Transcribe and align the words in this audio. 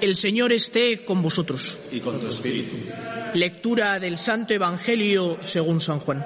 El 0.00 0.14
Señor 0.16 0.52
esté 0.52 1.04
con 1.04 1.22
vosotros. 1.22 1.78
Y 1.90 2.00
con 2.00 2.20
tu 2.20 2.28
espíritu. 2.28 2.76
Lectura 3.34 3.98
del 3.98 4.16
Santo 4.16 4.54
Evangelio 4.54 5.38
según 5.40 5.80
San 5.80 5.98
Juan. 6.00 6.24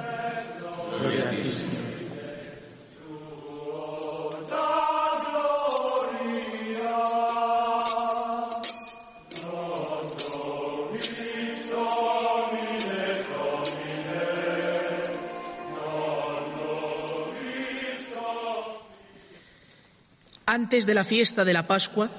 Gloria 0.98 1.24
a 1.24 1.30
ti, 1.30 1.36
Señor. 1.36 1.82
Antes 20.44 20.84
de 20.84 20.92
la 20.92 21.04
fiesta 21.04 21.46
de 21.46 21.54
la 21.54 21.66
Pascua, 21.66 22.10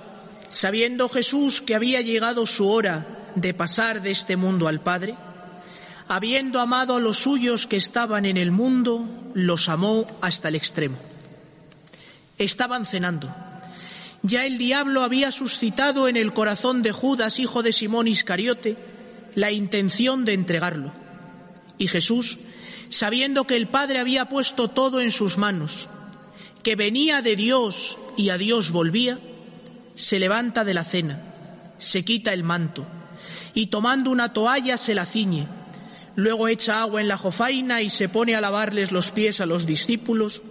sabiendo 0.54 1.10
Jesús 1.10 1.62
que 1.62 1.74
había 1.74 2.02
llegado 2.02 2.46
su 2.46 2.70
hora 2.70 3.32
de 3.36 3.56
pasar 3.56 4.04
de 4.04 4.12
este 4.12 4.38
mundo 4.38 4.68
al 4.68 4.82
Padre, 4.82 5.16
habiendo 6.08 6.60
amado 6.60 6.96
a 6.96 7.00
los 7.00 7.18
suyos 7.18 7.66
que 7.66 7.76
estaban 7.76 8.26
en 8.26 8.38
el 8.38 8.52
mundo, 8.52 9.06
los 9.34 9.68
amó 9.68 10.06
hasta 10.22 10.50
el 10.50 10.56
extremo. 10.56 10.98
Estaban 12.38 12.86
cenando. 12.86 13.34
Ya 14.22 14.46
el 14.46 14.60
diablo 14.60 15.02
había 15.02 15.32
suscitado 15.32 16.08
en 16.08 16.18
el 16.18 16.34
corazón 16.34 16.84
de 16.84 16.92
Judas, 16.92 17.40
hijo 17.40 17.64
de 17.64 17.72
Simón 17.72 18.08
Iscariote, 18.08 18.78
la 19.34 19.52
intención 19.52 20.24
de 20.24 20.34
entregarlo. 20.34 20.94
Y 21.80 21.88
Jesús, 21.88 22.38
sabiendo 22.90 23.48
que 23.48 23.56
el 23.56 23.68
Padre 23.68 24.00
había 24.00 24.30
puesto 24.30 24.70
todo 24.70 25.02
en 25.02 25.10
sus 25.10 25.40
manos, 25.40 25.90
que 26.62 26.76
venía 26.76 27.24
de 27.24 27.36
Dios 27.36 27.98
y 28.16 28.30
a 28.30 28.38
Dios 28.38 28.72
volvía, 28.72 29.20
se 29.96 30.20
levanta 30.20 30.64
de 30.64 30.74
la 30.74 30.84
cena, 30.84 31.22
se 31.78 32.04
quita 32.04 32.34
el 32.34 32.44
manto 32.44 32.86
y 33.54 33.68
tomando 33.68 34.10
una 34.12 34.34
toalla 34.34 34.78
se 34.78 34.96
la 34.96 35.06
ciñe. 35.06 35.48
Luego 36.16 36.48
echa 36.48 36.82
agua 36.82 37.02
en 37.02 37.08
la 37.08 37.18
jofaina 37.18 37.82
y 37.82 37.90
se 37.90 38.10
pone 38.10 38.36
a 38.36 38.42
lavarles 38.42 38.92
los 38.92 39.12
pies 39.12 39.42
a 39.42 39.46
los 39.46 39.66
discípulos, 39.66 40.42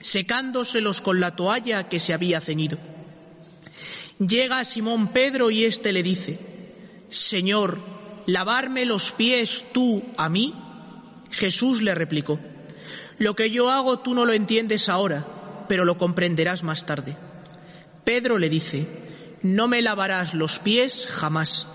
secándoselos 0.00 1.00
con 1.00 1.20
la 1.20 1.34
toalla 1.34 1.88
que 1.88 2.00
se 2.00 2.12
había 2.12 2.40
ceñido. 2.40 2.78
Llega 4.18 4.64
Simón 4.64 5.08
Pedro 5.08 5.50
y 5.50 5.64
éste 5.64 5.92
le 5.92 6.02
dice, 6.02 6.38
Señor, 7.08 7.78
¿lavarme 8.26 8.84
los 8.84 9.10
pies 9.12 9.64
tú 9.72 10.04
a 10.16 10.28
mí? 10.28 10.54
Jesús 11.30 11.82
le 11.82 11.94
replicó, 11.94 12.38
Lo 13.18 13.34
que 13.34 13.50
yo 13.50 13.70
hago 13.70 13.98
tú 13.98 14.14
no 14.14 14.24
lo 14.24 14.32
entiendes 14.32 14.88
ahora 14.88 15.26
pero 15.68 15.84
lo 15.84 15.96
comprenderás 15.96 16.62
más 16.62 16.86
tarde. 16.86 17.16
Pedro 18.04 18.38
le 18.38 18.48
dice, 18.48 18.86
no 19.42 19.68
me 19.68 19.82
lavarás 19.82 20.34
los 20.34 20.58
pies 20.58 21.08
jamás. 21.10 21.66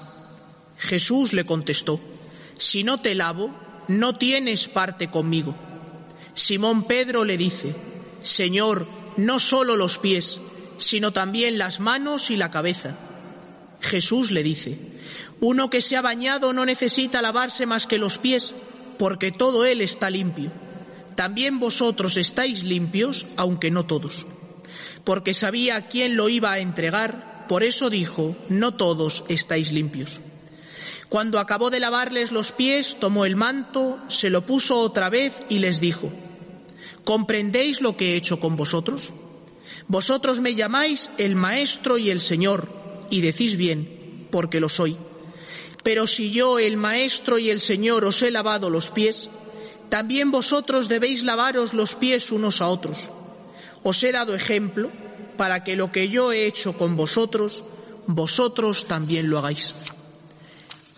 Jesús 0.78 1.34
le 1.34 1.46
contestó, 1.46 2.00
si 2.58 2.84
no 2.84 3.02
te 3.02 3.16
lavo, 3.16 3.54
no 3.88 4.18
tienes 4.18 4.68
parte 4.68 5.10
conmigo. 5.10 5.56
Simón 6.34 6.86
Pedro 6.86 7.26
le 7.26 7.38
dice, 7.38 7.76
Señor, 8.22 8.88
no 9.18 9.40
solo 9.40 9.76
los 9.76 9.98
pies, 9.98 10.40
sino 10.78 11.12
también 11.12 11.58
las 11.58 11.80
manos 11.80 12.30
y 12.30 12.38
la 12.38 12.52
cabeza. 12.52 12.98
Jesús 13.82 14.32
le 14.32 14.44
dice, 14.44 14.78
uno 15.42 15.70
que 15.70 15.82
se 15.82 15.98
ha 15.98 16.02
bañado 16.02 16.54
no 16.54 16.66
necesita 16.66 17.22
lavarse 17.22 17.66
más 17.66 17.88
que 17.88 17.98
los 17.98 18.18
pies, 18.18 18.54
porque 18.98 19.32
todo 19.32 19.66
él 19.66 19.82
está 19.82 20.10
limpio 20.10 20.52
también 21.20 21.60
vosotros 21.60 22.16
estáis 22.16 22.64
limpios, 22.64 23.28
aunque 23.36 23.72
no 23.72 23.86
todos. 23.86 24.26
Porque 25.04 25.34
sabía 25.34 25.88
quién 25.88 26.16
lo 26.16 26.30
iba 26.30 26.52
a 26.52 26.60
entregar, 26.60 27.46
por 27.48 27.64
eso 27.64 27.90
dijo, 27.90 28.36
no 28.50 28.76
todos 28.76 29.24
estáis 29.28 29.72
limpios. 29.72 30.22
Cuando 31.10 31.40
acabó 31.40 31.72
de 31.72 31.80
lavarles 31.80 32.32
los 32.32 32.52
pies, 32.52 32.98
tomó 33.00 33.26
el 33.26 33.36
manto, 33.36 33.98
se 34.08 34.30
lo 34.30 34.46
puso 34.46 34.78
otra 34.78 35.10
vez 35.10 35.42
y 35.50 35.58
les 35.58 35.82
dijo, 35.82 36.12
¿comprendéis 37.04 37.82
lo 37.82 37.98
que 37.98 38.14
he 38.14 38.16
hecho 38.16 38.40
con 38.40 38.56
vosotros? 38.56 39.12
Vosotros 39.88 40.40
me 40.40 40.54
llamáis 40.54 41.10
el 41.18 41.36
Maestro 41.36 41.98
y 41.98 42.12
el 42.12 42.20
Señor, 42.20 42.70
y 43.10 43.22
decís 43.22 43.56
bien, 43.56 44.28
porque 44.30 44.60
lo 44.60 44.70
soy. 44.70 44.98
Pero 45.84 46.06
si 46.06 46.30
yo, 46.30 46.60
el 46.60 46.78
Maestro 46.78 47.40
y 47.40 47.50
el 47.50 47.60
Señor, 47.60 48.06
os 48.06 48.22
he 48.22 48.30
lavado 48.30 48.70
los 48.70 48.92
pies, 48.92 49.32
también 49.90 50.30
vosotros 50.30 50.88
debéis 50.88 51.24
lavaros 51.24 51.74
los 51.74 51.96
pies 51.96 52.32
unos 52.32 52.62
a 52.62 52.68
otros. 52.68 53.10
Os 53.84 54.04
he 54.04 54.12
dado 54.12 54.36
ejemplo 54.36 54.92
para 55.38 55.64
que 55.64 55.76
lo 55.76 55.92
que 55.92 56.10
yo 56.10 56.32
he 56.32 56.46
hecho 56.46 56.74
con 56.74 56.96
vosotros, 56.96 57.64
vosotros 58.08 58.88
también 58.88 59.30
lo 59.30 59.40
hagáis. 59.40 59.74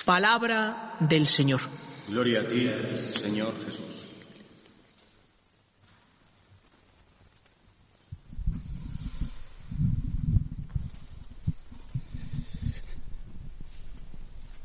Palabra 0.06 0.96
del 1.00 1.28
Señor. 1.28 1.62
Gloria 2.08 2.41
a 2.41 2.47
ti, 2.47 2.70
Señor 3.22 3.53
Jesús. 3.64 3.86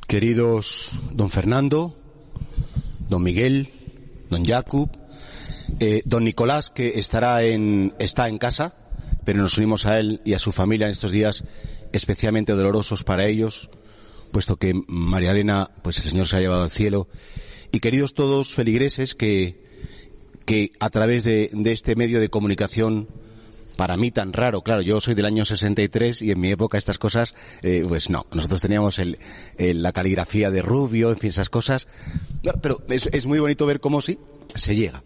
Queridos 0.07 0.93
don 1.13 1.31
Fernando, 1.31 1.97
don 3.11 3.23
Miguel, 3.23 3.73
don 4.31 4.45
Jakub, 4.45 4.89
eh, 5.81 6.03
don 6.05 6.25
Nicolás, 6.25 6.71
que 6.71 6.99
estará 6.99 7.43
en, 7.43 7.95
está 7.99 8.29
en 8.29 8.39
casa, 8.39 8.75
pero 9.25 9.41
nos 9.41 9.59
unimos 9.59 9.87
a 9.87 9.99
él 9.99 10.21
y 10.25 10.35
a 10.35 10.39
su 10.39 10.53
familia 10.53 10.87
en 10.87 10.93
estos 10.93 11.11
días 11.11 11.45
especialmente 11.93 12.53
dolorosos 12.53 13.05
para 13.05 13.27
ellos, 13.27 13.71
puesto 14.31 14.57
que 14.57 14.75
María 14.87 15.33
Elena, 15.33 15.71
pues 15.83 15.99
el 15.99 16.05
Señor 16.05 16.27
se 16.27 16.37
ha 16.37 16.41
llevado 16.41 16.63
al 16.63 16.71
cielo. 16.71 17.09
Y 17.73 17.81
queridos 17.81 18.15
todos 18.15 18.55
feligreses 18.55 19.15
que, 19.15 19.61
que 20.45 20.71
a 20.79 20.91
través 20.91 21.25
de, 21.25 21.51
este 21.67 21.97
medio 21.97 22.21
de 22.21 22.29
comunicación 22.29 23.09
para 23.77 23.97
mí 23.97 24.11
tan 24.11 24.33
raro. 24.33 24.63
Claro, 24.63 24.81
yo 24.81 25.01
soy 25.01 25.15
del 25.15 25.27
año 25.27 25.45
63 25.45 26.23
y 26.23 26.31
en 26.31 26.41
mi 26.41 26.51
época 26.51 26.79
estas 26.79 26.99
cosas, 26.99 27.35
eh, 27.63 27.85
pues 27.87 28.09
no. 28.09 28.27
Nosotros 28.33 28.63
teníamos 28.63 28.99
el, 28.99 29.19
la 29.59 29.93
caligrafía 29.93 30.51
de 30.51 30.63
Rubio, 30.63 31.11
en 31.11 31.19
fin, 31.19 31.31
esas 31.31 31.51
cosas. 31.51 31.87
pero 32.63 32.83
es, 32.89 33.09
es 33.13 33.27
muy 33.27 33.39
bonito 33.39 33.67
ver 33.67 33.81
cómo 33.81 34.01
sí 34.01 34.19
se 34.55 34.75
llega. 34.75 35.03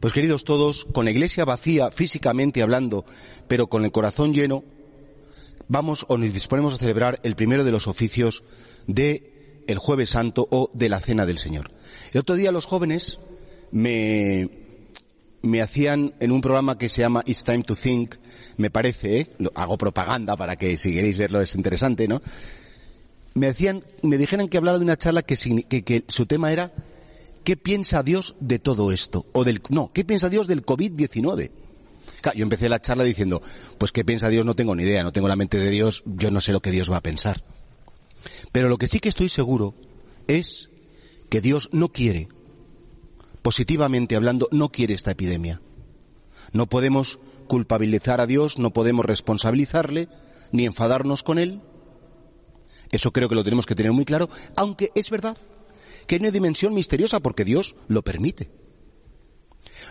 Pues 0.00 0.12
queridos 0.12 0.44
todos, 0.44 0.86
con 0.92 1.04
la 1.04 1.10
iglesia 1.10 1.44
vacía 1.44 1.90
físicamente 1.90 2.62
hablando, 2.62 3.04
pero 3.48 3.68
con 3.68 3.84
el 3.84 3.92
corazón 3.92 4.32
lleno, 4.34 4.64
vamos 5.68 6.04
o 6.08 6.18
nos 6.18 6.32
disponemos 6.32 6.74
a 6.74 6.78
celebrar 6.78 7.20
el 7.22 7.36
primero 7.36 7.64
de 7.64 7.72
los 7.72 7.86
oficios 7.86 8.44
de 8.86 9.62
el 9.66 9.78
jueves 9.78 10.10
santo 10.10 10.46
o 10.50 10.70
de 10.74 10.88
la 10.88 11.00
cena 11.00 11.26
del 11.26 11.38
Señor. 11.38 11.70
El 12.12 12.20
otro 12.20 12.34
día 12.34 12.52
los 12.52 12.66
jóvenes 12.66 13.18
me, 13.70 14.50
me 15.42 15.60
hacían 15.60 16.14
en 16.20 16.32
un 16.32 16.40
programa 16.40 16.78
que 16.78 16.88
se 16.88 17.02
llama 17.02 17.22
It's 17.26 17.44
Time 17.44 17.62
to 17.62 17.76
Think, 17.76 18.16
me 18.56 18.70
parece, 18.70 19.20
¿eh? 19.20 19.30
hago 19.54 19.76
propaganda 19.76 20.36
para 20.36 20.56
que 20.56 20.76
si 20.76 20.92
queréis 20.92 21.18
verlo 21.18 21.40
es 21.40 21.54
interesante, 21.54 22.08
¿no? 22.08 22.22
Me 23.34 23.48
decían, 23.48 23.84
me 24.02 24.16
dijeron 24.16 24.48
que 24.48 24.58
hablara 24.58 24.78
de 24.78 24.84
una 24.84 24.96
charla 24.96 25.22
que, 25.22 25.36
que, 25.36 26.04
su 26.06 26.26
tema 26.26 26.52
era 26.52 26.72
¿qué 27.44 27.56
piensa 27.56 28.02
Dios 28.02 28.34
de 28.40 28.58
todo 28.58 28.90
esto? 28.90 29.26
O 29.32 29.44
del, 29.44 29.60
no, 29.68 29.92
¿qué 29.92 30.04
piensa 30.04 30.28
Dios 30.28 30.48
del 30.48 30.64
COVID-19? 30.64 31.50
yo 32.34 32.42
empecé 32.42 32.70
la 32.70 32.80
charla 32.80 33.04
diciendo, 33.04 33.42
pues 33.76 33.92
¿qué 33.92 34.02
piensa 34.02 34.30
Dios? 34.30 34.46
No 34.46 34.56
tengo 34.56 34.74
ni 34.74 34.82
idea, 34.82 35.02
no 35.02 35.12
tengo 35.12 35.28
la 35.28 35.36
mente 35.36 35.58
de 35.58 35.68
Dios, 35.68 36.02
yo 36.06 36.30
no 36.30 36.40
sé 36.40 36.52
lo 36.52 36.62
que 36.62 36.70
Dios 36.70 36.90
va 36.90 36.96
a 36.96 37.02
pensar. 37.02 37.44
Pero 38.50 38.70
lo 38.70 38.78
que 38.78 38.86
sí 38.86 38.98
que 38.98 39.10
estoy 39.10 39.28
seguro 39.28 39.74
es 40.26 40.70
que 41.28 41.42
Dios 41.42 41.68
no 41.72 41.90
quiere 41.90 42.28
positivamente 43.42 44.16
hablando, 44.16 44.48
no 44.52 44.70
quiere 44.70 44.94
esta 44.94 45.10
epidemia. 45.10 45.60
No 46.52 46.66
podemos 46.66 47.18
culpabilizar 47.46 48.22
a 48.22 48.26
Dios, 48.26 48.58
no 48.58 48.72
podemos 48.72 49.04
responsabilizarle, 49.04 50.08
ni 50.50 50.64
enfadarnos 50.64 51.22
con 51.22 51.38
Él. 51.38 51.60
Eso 52.90 53.12
creo 53.12 53.28
que 53.28 53.34
lo 53.34 53.44
tenemos 53.44 53.66
que 53.66 53.74
tener 53.74 53.92
muy 53.92 54.06
claro, 54.06 54.30
aunque 54.56 54.88
es 54.94 55.10
verdad 55.10 55.36
que 56.06 56.16
hay 56.16 56.20
una 56.20 56.30
dimensión 56.30 56.74
misteriosa 56.74 57.20
porque 57.20 57.44
Dios 57.44 57.76
lo 57.88 58.02
permite. 58.02 58.50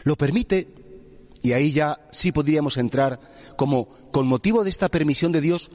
Lo 0.03 0.15
permite, 0.15 0.67
y 1.41 1.53
ahí 1.53 1.71
ya 1.71 1.99
sí 2.11 2.31
podríamos 2.31 2.77
entrar 2.77 3.19
como 3.57 3.87
con 4.11 4.27
motivo 4.27 4.63
de 4.63 4.69
esta 4.69 4.89
permisión 4.89 5.31
de 5.31 5.41
Dios, 5.41 5.71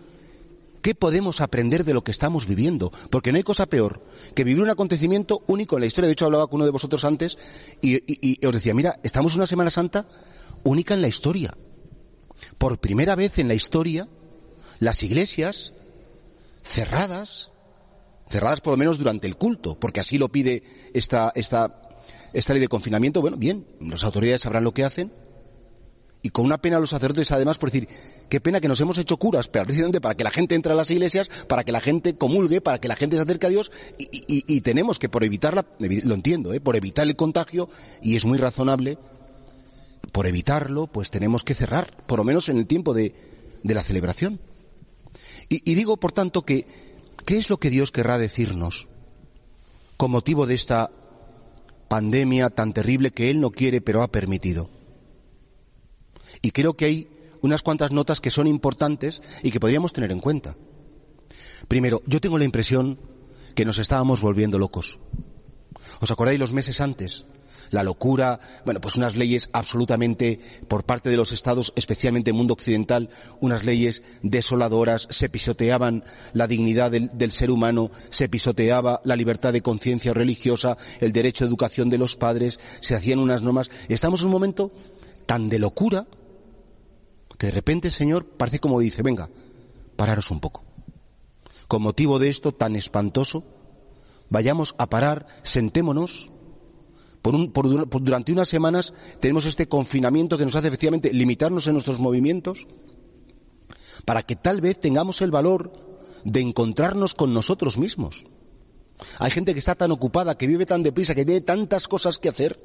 ¿Qué 0.82 0.94
podemos 0.94 1.40
aprender 1.40 1.84
de 1.84 1.94
lo 1.94 2.02
que 2.02 2.10
estamos 2.10 2.46
viviendo? 2.46 2.92
Porque 3.10 3.32
no 3.32 3.36
hay 3.36 3.42
cosa 3.42 3.66
peor 3.66 4.02
que 4.34 4.44
vivir 4.44 4.62
un 4.62 4.70
acontecimiento 4.70 5.42
único 5.46 5.76
en 5.76 5.80
la 5.80 5.86
historia. 5.86 6.06
De 6.06 6.12
hecho, 6.12 6.26
hablaba 6.26 6.46
con 6.46 6.56
uno 6.56 6.66
de 6.66 6.70
vosotros 6.70 7.04
antes 7.04 7.38
y, 7.82 8.46
os 8.46 8.54
decía, 8.54 8.74
mira, 8.74 8.98
estamos 9.02 9.34
una 9.34 9.46
Semana 9.46 9.70
Santa 9.70 10.08
única 10.62 10.94
en 10.94 11.02
la 11.02 11.08
historia. 11.08 11.56
Por 12.58 12.78
primera 12.78 13.16
vez 13.16 13.38
en 13.38 13.48
la 13.48 13.54
historia, 13.54 14.08
las 14.78 15.02
iglesias 15.02 15.72
cerradas, 16.62 17.52
cerradas 18.28 18.60
por 18.60 18.72
lo 18.72 18.76
menos 18.76 18.98
durante 18.98 19.26
el 19.26 19.36
culto, 19.36 19.78
porque 19.78 20.00
así 20.00 20.18
lo 20.18 20.28
pide 20.28 20.62
esta, 20.92 21.32
esta, 21.34 21.80
esta 22.32 22.52
ley 22.52 22.60
de 22.60 22.68
confinamiento. 22.68 23.20
Bueno, 23.20 23.36
bien, 23.36 23.66
las 23.80 24.04
autoridades 24.04 24.42
sabrán 24.42 24.64
lo 24.64 24.72
que 24.72 24.84
hacen. 24.84 25.12
Y 26.20 26.30
con 26.30 26.44
una 26.44 26.58
pena 26.58 26.78
a 26.78 26.80
los 26.80 26.90
sacerdotes 26.90 27.30
además 27.30 27.58
por 27.58 27.70
decir, 27.70 27.88
qué 28.28 28.40
pena 28.40 28.60
que 28.60 28.66
nos 28.66 28.80
hemos 28.80 28.98
hecho 28.98 29.16
curas, 29.18 29.46
pero 29.46 29.64
precisamente 29.64 30.00
para 30.00 30.16
que 30.16 30.24
la 30.24 30.32
gente 30.32 30.56
entre 30.56 30.72
a 30.72 30.74
las 30.74 30.90
iglesias, 30.90 31.30
para 31.46 31.62
que 31.62 31.70
la 31.70 31.80
gente 31.80 32.14
comulgue, 32.14 32.60
para 32.60 32.80
que 32.80 32.88
la 32.88 32.96
gente 32.96 33.16
se 33.16 33.22
acerque 33.22 33.46
a 33.46 33.50
Dios, 33.50 33.70
y, 33.98 34.60
tenemos 34.62 34.98
que 34.98 35.08
por 35.08 35.22
evitarla, 35.22 35.64
lo 35.78 36.14
entiendo, 36.14 36.52
¿eh? 36.52 36.60
por 36.60 36.74
evitar 36.74 37.06
el 37.06 37.14
contagio, 37.14 37.68
y 38.02 38.16
es 38.16 38.24
muy 38.24 38.36
razonable, 38.36 38.98
por 40.10 40.26
evitarlo, 40.26 40.88
pues 40.88 41.10
tenemos 41.10 41.44
que 41.44 41.54
cerrar, 41.54 42.04
por 42.06 42.18
lo 42.18 42.24
menos 42.24 42.48
en 42.48 42.58
el 42.58 42.66
tiempo 42.66 42.94
de, 42.94 43.14
la 43.62 43.82
celebración. 43.84 44.40
Y 45.48 45.74
digo, 45.74 45.96
por 45.96 46.12
tanto, 46.12 46.42
que, 46.42 46.66
¿qué 47.28 47.36
es 47.36 47.50
lo 47.50 47.60
que 47.60 47.68
Dios 47.68 47.90
querrá 47.90 48.16
decirnos 48.16 48.88
con 49.98 50.10
motivo 50.10 50.46
de 50.46 50.54
esta 50.54 50.90
pandemia 51.86 52.48
tan 52.48 52.72
terrible 52.72 53.10
que 53.10 53.28
Él 53.28 53.38
no 53.38 53.50
quiere 53.50 53.82
pero 53.82 54.02
ha 54.02 54.08
permitido? 54.08 54.70
Y 56.40 56.52
creo 56.52 56.72
que 56.72 56.86
hay 56.86 57.10
unas 57.42 57.62
cuantas 57.62 57.90
notas 57.90 58.22
que 58.22 58.30
son 58.30 58.46
importantes 58.46 59.20
y 59.42 59.50
que 59.50 59.60
podríamos 59.60 59.92
tener 59.92 60.10
en 60.10 60.20
cuenta. 60.20 60.56
Primero, 61.68 62.00
yo 62.06 62.18
tengo 62.18 62.38
la 62.38 62.46
impresión 62.46 62.98
que 63.54 63.66
nos 63.66 63.78
estábamos 63.78 64.22
volviendo 64.22 64.58
locos. 64.58 64.98
¿Os 66.00 66.10
acordáis 66.10 66.40
los 66.40 66.54
meses 66.54 66.80
antes? 66.80 67.26
La 67.70 67.82
locura, 67.82 68.40
bueno, 68.64 68.80
pues 68.80 68.96
unas 68.96 69.16
leyes 69.16 69.50
absolutamente, 69.52 70.40
por 70.68 70.84
parte 70.84 71.10
de 71.10 71.16
los 71.16 71.32
estados, 71.32 71.72
especialmente 71.76 72.30
el 72.30 72.36
mundo 72.36 72.54
occidental, 72.54 73.10
unas 73.40 73.64
leyes 73.64 74.02
desoladoras, 74.22 75.06
se 75.10 75.28
pisoteaban 75.28 76.04
la 76.32 76.46
dignidad 76.46 76.90
del, 76.90 77.32
ser 77.32 77.50
humano, 77.50 77.90
se 78.10 78.28
pisoteaba 78.28 79.00
la 79.04 79.16
libertad 79.16 79.52
de 79.52 79.62
conciencia 79.62 80.14
religiosa, 80.14 80.76
el 81.00 81.12
derecho 81.12 81.44
a 81.44 81.48
educación 81.48 81.90
de 81.90 81.98
los 81.98 82.16
padres, 82.16 82.58
se 82.80 82.94
hacían 82.94 83.18
unas 83.18 83.42
normas. 83.42 83.70
Estamos 83.88 84.20
en 84.20 84.26
un 84.26 84.32
momento 84.32 84.72
tan 85.26 85.48
de 85.48 85.58
locura 85.58 86.06
que 87.38 87.46
de 87.46 87.52
repente 87.52 87.88
el 87.88 87.94
Señor 87.94 88.26
parece 88.26 88.58
como 88.58 88.80
dice, 88.80 89.02
venga, 89.02 89.30
pararos 89.96 90.30
un 90.30 90.40
poco. 90.40 90.64
Con 91.68 91.82
motivo 91.82 92.18
de 92.18 92.30
esto 92.30 92.52
tan 92.52 92.76
espantoso, 92.76 93.44
vayamos 94.30 94.74
a 94.78 94.88
parar, 94.88 95.26
sentémonos. 95.42 96.30
Durante 97.30 98.32
unas 98.32 98.48
semanas 98.48 98.92
tenemos 99.20 99.44
este 99.46 99.68
confinamiento 99.68 100.38
que 100.38 100.44
nos 100.44 100.56
hace 100.56 100.68
efectivamente 100.68 101.12
limitarnos 101.12 101.66
en 101.66 101.74
nuestros 101.74 101.98
movimientos 101.98 102.66
para 104.04 104.22
que 104.22 104.36
tal 104.36 104.60
vez 104.60 104.80
tengamos 104.80 105.20
el 105.20 105.30
valor 105.30 105.72
de 106.24 106.40
encontrarnos 106.40 107.14
con 107.14 107.34
nosotros 107.34 107.78
mismos. 107.78 108.24
Hay 109.18 109.30
gente 109.30 109.52
que 109.52 109.58
está 109.58 109.74
tan 109.74 109.92
ocupada, 109.92 110.36
que 110.36 110.46
vive 110.46 110.66
tan 110.66 110.82
deprisa, 110.82 111.14
que 111.14 111.24
tiene 111.24 111.40
tantas 111.40 111.88
cosas 111.88 112.18
que 112.18 112.28
hacer, 112.28 112.58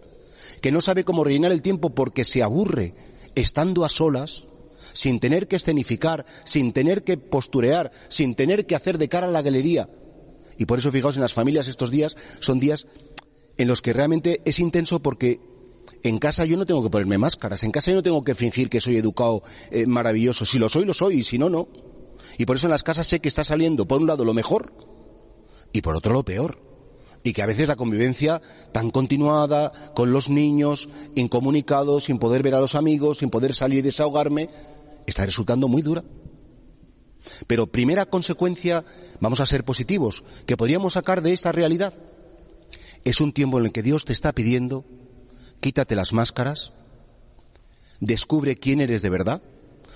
que 0.62 0.72
no 0.72 0.82
sabe 0.82 1.04
cómo 1.04 1.24
rellenar 1.24 1.52
el 1.52 1.62
tiempo 1.62 1.94
porque 1.94 2.24
se 2.24 2.42
aburre 2.42 2.96
estando 3.36 3.86
a 3.86 3.90
solas 3.90 4.46
sin 4.94 5.20
tener 5.20 5.48
que 5.48 5.56
escenificar, 5.56 6.26
sin 6.46 6.72
tener 6.74 7.04
que 7.04 7.18
posturear, 7.18 7.92
sin 8.10 8.36
tener 8.36 8.66
que 8.66 8.76
hacer 8.76 8.98
de 8.98 9.10
cara 9.10 9.28
a 9.28 9.32
la 9.32 9.42
galería. 9.42 9.90
Y 10.58 10.66
por 10.66 10.80
eso, 10.80 10.92
fijaos, 10.92 11.16
en 11.16 11.24
las 11.24 11.34
familias 11.34 11.68
estos 11.68 11.90
días 11.90 12.16
son 12.40 12.60
días 12.60 12.88
en 13.58 13.68
los 13.68 13.82
que 13.82 13.94
realmente 13.94 14.42
es 14.46 14.60
intenso 14.60 15.02
porque 15.02 15.40
en 16.04 16.18
casa 16.18 16.46
yo 16.46 16.58
no 16.58 16.66
tengo 16.66 16.84
que 16.84 16.90
ponerme 16.90 17.18
máscaras, 17.18 17.64
en 17.64 17.72
casa 17.72 17.92
yo 17.92 17.96
no 17.96 18.04
tengo 18.04 18.24
que 18.24 18.36
fingir 18.36 18.70
que 18.70 18.82
soy 18.82 18.98
educado 18.98 19.44
eh, 19.72 19.86
maravilloso. 19.86 20.46
Si 20.46 20.60
lo 20.60 20.70
soy, 20.70 20.86
lo 20.86 20.94
soy, 20.94 21.20
y 21.20 21.24
si 21.24 21.38
no, 21.38 21.50
no. 21.50 21.68
Y 22.38 22.46
por 22.46 22.58
eso 22.58 22.68
en 22.68 22.72
las 22.72 22.84
casas 22.84 23.08
sé 23.08 23.20
que 23.20 23.30
está 23.30 23.44
saliendo, 23.44 23.88
por 23.88 24.02
un 24.02 24.08
lado, 24.08 24.26
lo 24.26 24.34
mejor 24.34 24.74
y 25.72 25.82
por 25.82 25.96
otro, 25.96 26.14
lo 26.14 26.24
peor. 26.24 26.60
Y 27.24 27.34
que 27.34 27.42
a 27.42 27.46
veces 27.46 27.68
la 27.68 27.76
convivencia 27.76 28.42
tan 28.72 28.92
continuada, 28.92 29.72
con 29.96 30.12
los 30.12 30.30
niños, 30.30 30.90
incomunicados, 31.16 32.06
sin 32.06 32.20
poder 32.20 32.44
ver 32.44 32.56
a 32.56 32.60
los 32.60 32.76
amigos, 32.76 33.20
sin 33.20 33.30
poder 33.30 33.54
salir 33.54 33.80
y 33.80 33.82
desahogarme, 33.82 34.50
está 35.06 35.26
resultando 35.26 35.68
muy 35.68 35.82
dura. 35.82 36.04
Pero 37.48 37.68
primera 37.68 38.06
consecuencia, 38.06 38.84
vamos 39.22 39.40
a 39.40 39.46
ser 39.46 39.64
positivos, 39.64 40.24
que 40.46 40.58
podríamos 40.58 40.94
sacar 40.94 41.22
de 41.22 41.34
esta 41.34 41.52
realidad. 41.52 41.94
Es 43.06 43.20
un 43.20 43.34
tiempo 43.34 43.60
en 43.60 43.66
el 43.66 43.72
que 43.72 43.84
Dios 43.84 44.06
te 44.06 44.14
está 44.14 44.32
pidiendo, 44.32 44.86
quítate 45.60 45.96
las 45.96 46.14
máscaras, 46.14 46.74
descubre 48.00 48.56
quién 48.56 48.82
eres 48.82 49.02
de 49.02 49.10
verdad. 49.10 49.42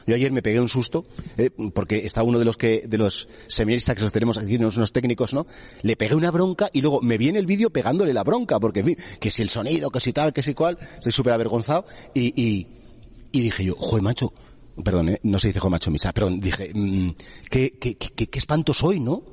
Yo 0.06 0.15
ayer 0.15 0.31
me 0.31 0.42
pegué 0.42 0.62
un 0.62 0.69
susto, 0.69 1.06
eh, 1.38 1.50
porque 1.74 2.06
está 2.06 2.24
uno 2.24 2.39
de 2.39 2.45
los 2.45 3.27
seminaristas 3.48 3.95
que 3.95 4.01
los 4.01 4.13
tenemos 4.13 4.38
aquí, 4.38 4.56
unos 4.56 4.94
técnicos, 4.94 5.33
¿no? 5.33 5.45
Le 5.81 5.98
pegué 5.98 6.15
una 6.15 6.31
bronca 6.31 6.69
y 6.71 6.81
luego 6.81 7.01
me 7.01 7.18
viene 7.18 7.39
el 7.39 7.45
vídeo 7.45 7.69
pegándole 7.69 8.13
la 8.13 8.24
bronca, 8.24 8.57
porque 8.57 8.80
en 8.80 8.86
fin, 8.86 8.98
que 9.19 9.30
si 9.30 9.42
el 9.42 9.50
sonido, 9.50 9.89
que 9.89 10.00
si 10.00 10.13
tal, 10.13 10.31
que 10.31 10.44
si 10.44 10.54
cual, 10.54 10.77
estoy 10.95 11.12
súper 11.12 11.33
avergonzado, 11.33 11.86
y, 12.13 12.33
y, 12.42 13.42
dije 13.42 13.65
yo, 13.65 13.75
joder 13.75 14.01
macho, 14.01 14.33
perdón, 14.81 15.09
¿eh? 15.09 15.19
no 15.24 15.39
se 15.39 15.50
dice 15.50 15.59
macho 15.69 15.92
misa, 15.92 16.13
perdón, 16.13 16.39
dije, 16.39 16.71
mm, 16.74 17.09
qué, 17.50 17.77
qué, 17.77 17.98
qué 17.98 18.39
espanto 18.39 18.74
soy, 18.74 19.01
¿no? 19.01 19.24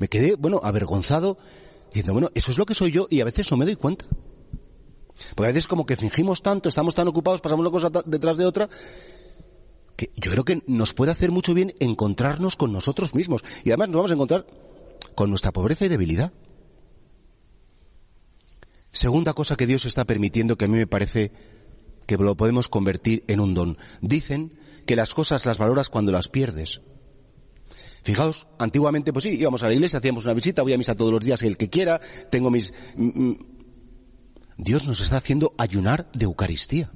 Me 0.00 0.08
quedé, 0.08 0.34
bueno, 0.34 0.60
avergonzado, 0.62 1.38
diciendo, 1.88 2.12
bueno, 2.12 2.30
eso 2.34 2.50
es 2.50 2.58
lo 2.58 2.66
que 2.66 2.74
soy 2.74 2.90
yo 2.90 3.06
y 3.10 3.20
a 3.20 3.24
veces 3.24 3.50
no 3.50 3.56
me 3.56 3.64
doy 3.64 3.76
cuenta. 3.76 4.06
Porque 5.34 5.48
a 5.48 5.52
veces 5.52 5.66
como 5.66 5.86
que 5.86 5.96
fingimos 5.96 6.42
tanto, 6.42 6.68
estamos 6.68 6.94
tan 6.94 7.08
ocupados, 7.08 7.40
pasamos 7.40 7.64
una 7.64 7.70
cosa 7.70 7.90
detrás 8.04 8.36
de 8.36 8.46
otra, 8.46 8.68
que 9.96 10.10
yo 10.16 10.30
creo 10.30 10.44
que 10.44 10.62
nos 10.66 10.92
puede 10.92 11.12
hacer 11.12 11.30
mucho 11.30 11.54
bien 11.54 11.74
encontrarnos 11.80 12.56
con 12.56 12.72
nosotros 12.72 13.14
mismos. 13.14 13.42
Y 13.64 13.70
además 13.70 13.88
nos 13.88 13.96
vamos 13.96 14.10
a 14.10 14.14
encontrar 14.14 14.46
con 15.14 15.30
nuestra 15.30 15.52
pobreza 15.52 15.86
y 15.86 15.88
debilidad. 15.88 16.32
Segunda 18.92 19.32
cosa 19.34 19.56
que 19.56 19.66
Dios 19.66 19.84
está 19.84 20.04
permitiendo 20.04 20.56
que 20.56 20.66
a 20.66 20.68
mí 20.68 20.76
me 20.76 20.86
parece 20.86 21.32
que 22.06 22.16
lo 22.16 22.36
podemos 22.36 22.68
convertir 22.68 23.24
en 23.26 23.40
un 23.40 23.54
don. 23.54 23.78
Dicen 24.00 24.58
que 24.86 24.96
las 24.96 25.14
cosas 25.14 25.44
las 25.44 25.58
valoras 25.58 25.90
cuando 25.90 26.12
las 26.12 26.28
pierdes. 26.28 26.80
Fijaos, 28.06 28.46
antiguamente, 28.60 29.12
pues 29.12 29.24
sí, 29.24 29.30
íbamos 29.30 29.64
a 29.64 29.66
la 29.66 29.74
iglesia, 29.74 29.98
hacíamos 29.98 30.22
una 30.22 30.32
visita, 30.32 30.62
voy 30.62 30.72
a 30.72 30.78
misa 30.78 30.94
todos 30.94 31.10
los 31.10 31.24
días, 31.24 31.42
el 31.42 31.56
que 31.56 31.68
quiera, 31.68 32.00
tengo 32.30 32.52
mis... 32.52 32.72
Mm, 32.94 33.30
mm. 33.30 33.38
Dios 34.58 34.86
nos 34.86 35.00
está 35.00 35.16
haciendo 35.16 35.54
ayunar 35.58 36.08
de 36.12 36.24
Eucaristía. 36.24 36.92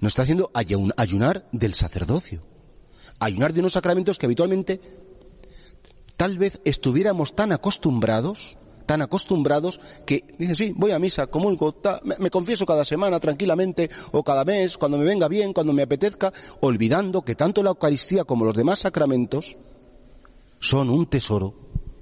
Nos 0.00 0.12
está 0.12 0.22
haciendo 0.22 0.52
ayunar 0.54 1.48
del 1.50 1.74
sacerdocio. 1.74 2.46
Ayunar 3.18 3.52
de 3.52 3.58
unos 3.58 3.72
sacramentos 3.72 4.16
que 4.16 4.26
habitualmente 4.26 4.80
tal 6.16 6.38
vez 6.38 6.60
estuviéramos 6.64 7.34
tan 7.34 7.50
acostumbrados 7.50 8.58
tan 8.88 9.02
acostumbrados 9.02 9.80
que 10.06 10.24
dicen, 10.38 10.56
sí, 10.56 10.72
voy 10.74 10.92
a 10.92 10.98
misa, 10.98 11.26
comulgo, 11.26 11.76
me, 12.04 12.16
me 12.18 12.30
confieso 12.30 12.64
cada 12.64 12.86
semana 12.86 13.20
tranquilamente 13.20 13.90
o 14.12 14.24
cada 14.24 14.46
mes, 14.46 14.78
cuando 14.78 14.96
me 14.96 15.04
venga 15.04 15.28
bien, 15.28 15.52
cuando 15.52 15.74
me 15.74 15.82
apetezca, 15.82 16.32
olvidando 16.62 17.20
que 17.20 17.34
tanto 17.34 17.62
la 17.62 17.68
Eucaristía 17.68 18.24
como 18.24 18.46
los 18.46 18.54
demás 18.54 18.78
sacramentos 18.78 19.58
son 20.58 20.88
un 20.88 21.04
tesoro 21.04 21.54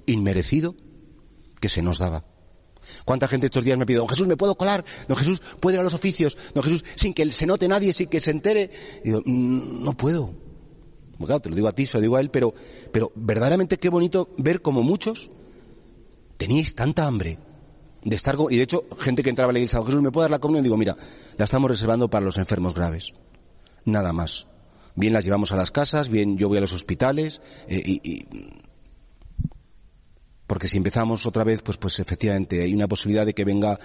inmerecido 0.05 0.75
que 1.59 1.67
se 1.67 1.81
nos 1.81 1.99
daba. 1.99 2.23
¿Cuánta 3.03 3.27
gente 3.27 3.47
estos 3.47 3.65
días 3.65 3.77
me 3.77 3.85
pide, 3.85 3.97
don 3.97 4.07
Jesús, 4.07 4.25
¿me 4.25 4.37
puedo 4.37 4.55
colar? 4.55 4.85
Don 5.09 5.17
Jesús, 5.17 5.41
¿puedo 5.59 5.75
ir 5.75 5.81
a 5.81 5.83
los 5.83 5.93
oficios? 5.93 6.37
Don 6.53 6.63
Jesús, 6.63 6.85
sin 6.95 7.13
que 7.13 7.29
se 7.33 7.45
note 7.45 7.67
nadie, 7.67 7.91
sin 7.91 8.07
que 8.07 8.21
se 8.21 8.31
entere. 8.31 8.71
Y 9.03 9.09
digo, 9.09 9.21
mm, 9.25 9.83
no 9.83 9.91
puedo. 9.91 10.33
Bueno, 11.17 11.37
te 11.41 11.49
lo 11.49 11.55
digo 11.55 11.67
a 11.67 11.73
ti, 11.73 11.85
se 11.85 11.97
lo 11.97 12.01
digo 12.01 12.15
a 12.15 12.21
él, 12.21 12.29
pero, 12.31 12.53
pero 12.93 13.11
verdaderamente 13.13 13.77
qué 13.77 13.89
bonito 13.89 14.29
ver 14.37 14.61
como 14.61 14.83
muchos 14.83 15.31
teníais 16.37 16.75
tanta 16.75 17.05
hambre 17.05 17.39
de 18.03 18.15
estar... 18.15 18.37
Y 18.49 18.57
de 18.57 18.63
hecho, 18.63 18.85
gente 18.99 19.23
que 19.23 19.29
entraba 19.29 19.49
a 19.49 19.53
la 19.53 19.59
iglesia, 19.59 19.83
Jesús, 19.83 20.01
¿me 20.01 20.11
puede 20.11 20.25
dar 20.25 20.31
la 20.31 20.39
comunión? 20.39 20.63
Digo, 20.63 20.77
mira, 20.77 20.95
la 21.37 21.45
estamos 21.45 21.69
reservando 21.69 22.09
para 22.09 22.25
los 22.25 22.37
enfermos 22.37 22.73
graves. 22.73 23.13
Nada 23.85 24.13
más. 24.13 24.47
Bien 24.95 25.13
las 25.13 25.25
llevamos 25.25 25.51
a 25.51 25.55
las 25.55 25.71
casas, 25.71 26.09
bien 26.09 26.37
yo 26.37 26.47
voy 26.47 26.57
a 26.57 26.61
los 26.61 26.73
hospitales 26.73 27.39
eh, 27.67 27.81
y, 27.85 28.25
porque 30.47 30.69
si 30.69 30.77
empezamos 30.77 31.25
otra 31.27 31.43
vez, 31.43 31.61
pues, 31.61 31.77
pues 31.77 31.99
efectivamente 31.99 32.63
hay 32.63 32.73
una 32.73 32.87
posibilidad 32.87 33.25
de 33.25 33.33
que 33.33 33.43
venga 33.43 33.79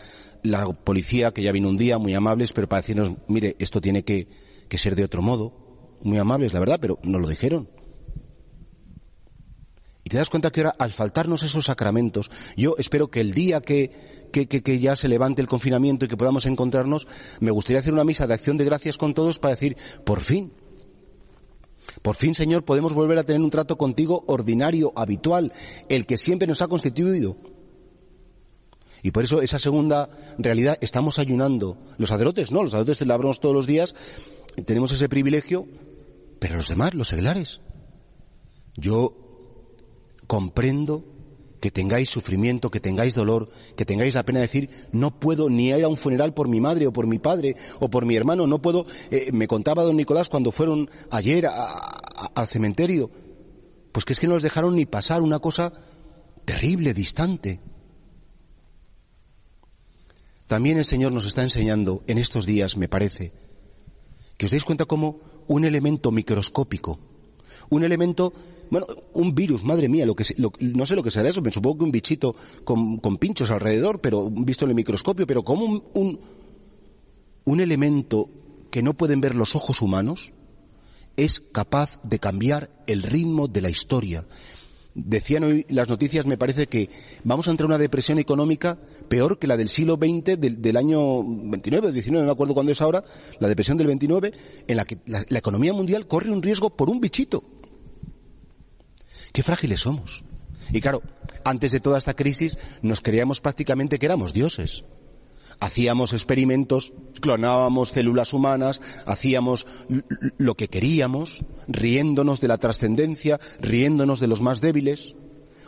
la 0.45 0.65
policía, 0.73 1.33
que 1.33 1.43
ya 1.43 1.53
vino 1.53 1.69
un 1.69 1.77
día, 1.77 1.99
muy 1.99 2.15
amables, 2.15 2.53
pero 2.53 2.69
para 2.69 2.81
decirnos, 2.81 3.13
mire, 3.27 3.57
esto 3.59 3.81
tiene 3.81 4.05
que, 4.05 4.29
que 4.69 4.79
ser 4.79 4.95
de 4.95 5.05
otro 5.05 5.23
modo. 5.23 5.99
Muy 6.03 6.19
amables, 6.19 6.53
la 6.53 6.61
verdad, 6.61 6.79
pero 6.81 6.99
no 7.03 7.19
lo 7.19 7.29
dijeron. 7.29 7.69
Te 10.13 10.19
das 10.19 10.29
cuenta 10.29 10.51
que 10.51 10.61
ahora, 10.61 10.77
al 10.79 10.93
faltarnos 10.93 11.43
esos 11.43 11.65
sacramentos, 11.65 12.31
yo 12.55 12.75
espero 12.77 13.11
que 13.11 13.23
el 13.23 13.33
día 13.33 13.63
que, 13.63 14.29
que, 14.31 14.47
que, 14.47 14.79
ya 14.79 14.95
se 14.95 15.09
levante 15.09 15.41
el 15.41 15.49
confinamiento 15.49 16.05
y 16.05 16.09
que 16.09 16.19
podamos 16.19 16.45
encontrarnos, 16.45 17.09
me 17.41 17.51
gustaría 17.51 17.81
hacer 17.81 17.95
una 17.95 18.05
misa 18.05 18.27
de 18.27 18.35
acción 18.35 18.59
de 18.59 18.67
gracias 18.67 18.99
con 18.99 19.15
todos 19.15 19.39
para 19.39 19.55
decir, 19.55 19.75
por 20.05 20.21
fin, 20.21 20.53
por 22.03 22.17
fin, 22.17 22.35
Señor, 22.35 22.67
podemos 22.67 22.93
volver 22.93 23.17
a 23.17 23.25
tener 23.25 23.41
un 23.41 23.49
trato 23.49 23.79
contigo 23.79 24.23
ordinario, 24.27 24.93
habitual, 24.97 25.51
el 25.89 26.05
que 26.05 26.19
siempre 26.19 26.47
nos 26.47 26.61
ha 26.61 26.69
constituido. 26.69 27.39
Y 29.03 29.13
por 29.13 29.25
eso 29.25 29.41
esa 29.41 29.59
segunda 29.59 30.11
realidad 30.37 30.77
estamos 30.83 31.19
ayunando. 31.19 31.79
Los 31.97 32.11
sacerdotes 32.11 32.53
no, 32.53 32.61
los 32.61 32.73
sacerdotes 32.73 32.99
celebramos 32.99 33.41
todos 33.41 33.55
los 33.55 33.67
días, 33.67 33.95
tenemos 34.67 34.93
ese 34.93 35.09
privilegio, 35.09 35.67
pero 36.39 36.57
los 36.59 36.69
demás, 36.69 36.93
los 36.93 37.09
seglares. 37.09 37.63
Yo 38.77 39.22
comprendo 40.33 41.05
que 41.61 41.71
tengáis 41.71 42.09
sufrimiento, 42.09 42.71
que 42.71 42.81
tengáis 42.81 43.15
dolor, 43.15 43.51
que 43.77 43.85
tengáis 43.85 44.15
la 44.15 44.25
pena 44.25 44.39
de 44.39 44.47
decir, 44.47 44.71
no 44.91 45.21
puedo 45.21 45.51
ni 45.51 45.69
ir 45.69 45.85
a 45.85 45.89
un 45.89 45.99
funeral 45.99 46.33
por 46.33 46.49
mi 46.49 46.59
madre 46.59 46.87
o 46.87 46.93
por 46.95 47.07
mi 47.07 47.19
padre 47.19 47.55
o 47.81 47.91
por 47.91 48.07
mi 48.07 48.17
hermano, 48.17 48.47
no 48.47 48.63
puedo, 48.63 48.87
eh, 49.11 49.29
me 49.31 49.47
contaba 49.47 49.83
don 49.83 49.95
Nicolás 49.95 50.31
cuando 50.31 50.51
fueron 50.51 50.89
ayer 51.11 51.47
al 51.47 52.49
cementerio, 52.49 53.11
pues 53.93 54.07
que 54.07 54.15
es 54.15 54.21
que 54.21 54.27
no 54.27 54.33
los 54.33 54.43
dejaron 54.43 54.75
ni 54.75 54.87
pasar 54.87 55.21
una 55.21 55.39
cosa 55.39 55.75
terrible, 56.47 56.95
distante. 56.95 57.61
También 60.47 60.79
el 60.79 60.87
Señor 60.87 61.13
nos 61.13 61.27
está 61.27 61.43
enseñando 61.43 62.05
en 62.07 62.17
estos 62.17 62.47
días, 62.47 62.79
me 62.79 62.89
parece, 62.89 63.35
que 64.39 64.47
os 64.47 64.51
dais 64.51 64.65
cuenta 64.65 64.87
como 64.87 65.21
un 65.47 65.67
elemento 65.67 66.11
microscópico, 66.11 67.12
un 67.73 67.85
elemento, 67.85 68.33
bueno, 68.71 68.87
un 69.15 69.35
virus, 69.35 69.65
madre 69.65 69.89
mía, 69.89 70.05
lo 70.05 70.15
que, 70.15 70.25
no 70.61 70.87
sé 70.87 70.95
lo 70.95 71.03
que 71.03 71.11
será 71.11 71.29
eso, 71.29 71.41
me 71.41 71.51
supongo 71.51 71.79
que 71.79 71.85
un 71.85 71.93
bichito 71.93 72.37
con, 72.65 73.01
pinchos 73.19 73.51
alrededor, 73.51 74.01
pero 74.01 74.29
visto 74.31 74.65
en 74.65 74.71
el 74.71 74.77
microscopio, 74.77 75.27
pero 75.27 75.43
como 75.43 75.65
un, 75.95 76.21
un, 77.45 77.61
elemento 77.61 78.29
que 78.71 78.83
no 78.83 78.95
pueden 78.95 79.21
ver 79.21 79.35
los 79.35 79.55
ojos 79.55 79.81
humanos, 79.81 80.33
es 81.17 81.41
capaz 81.41 82.01
de 82.03 82.19
cambiar 82.19 82.71
el 82.87 83.03
ritmo 83.03 83.49
de 83.49 83.63
la 83.63 83.71
historia. 83.71 84.27
Decían 84.95 85.45
hoy 85.45 85.65
las 85.71 85.89
noticias, 85.89 86.27
me 86.27 86.37
parece 86.37 86.67
que 86.67 86.91
vamos 87.25 87.49
a 87.49 87.51
entrar 87.53 87.65
en 87.65 87.71
una 87.71 87.79
depresión 87.79 88.19
económica 88.19 88.79
peor 89.09 89.39
que 89.39 89.47
la 89.47 89.57
del 89.57 89.71
siglo 89.71 89.95
XX, 89.95 90.39
del, 90.39 90.77
año 90.77 91.23
29 91.25 91.89
o 91.89 91.93
19, 91.93 92.23
no 92.23 92.27
me 92.27 92.33
acuerdo 92.33 92.53
cuándo 92.53 92.73
es 92.73 92.83
ahora, 92.83 93.03
la 93.39 93.49
depresión 93.49 93.79
del 93.79 93.87
29, 93.87 94.33
en 94.67 94.77
la 94.77 94.85
que 94.85 94.99
la 95.07 95.39
economía 95.39 95.73
mundial 95.73 96.07
corre 96.07 96.31
un 96.31 96.43
riesgo 96.43 96.69
por 96.69 96.91
un 96.91 97.01
bichito. 97.01 97.43
Qué 99.33 99.43
frágiles 99.43 99.81
somos. 99.81 100.25
Y 100.71 100.81
claro, 100.81 101.03
antes 101.45 101.73
de 101.73 101.81
toda 101.81 101.99
esta 101.99 102.15
crisis 102.15 102.59
nos 102.83 103.01
creíamos 103.01 103.41
prácticamente 103.41 103.99
que 103.99 104.07
éramos 104.07 104.33
dioses 104.33 104.85
hacíamos 105.63 106.13
experimentos, 106.13 106.93
clonábamos 107.21 107.91
células 107.91 108.33
humanas, 108.33 108.83
hacíamos 109.07 109.67
lo 110.37 110.57
que 110.57 110.67
queríamos, 110.67 111.45
riéndonos 111.69 112.41
de 112.41 112.49
la 112.49 112.59
trascendencia, 112.59 113.39
riéndonos 113.61 114.19
de 114.19 114.27
los 114.27 114.43
más 114.43 114.61
débiles, 114.61 115.15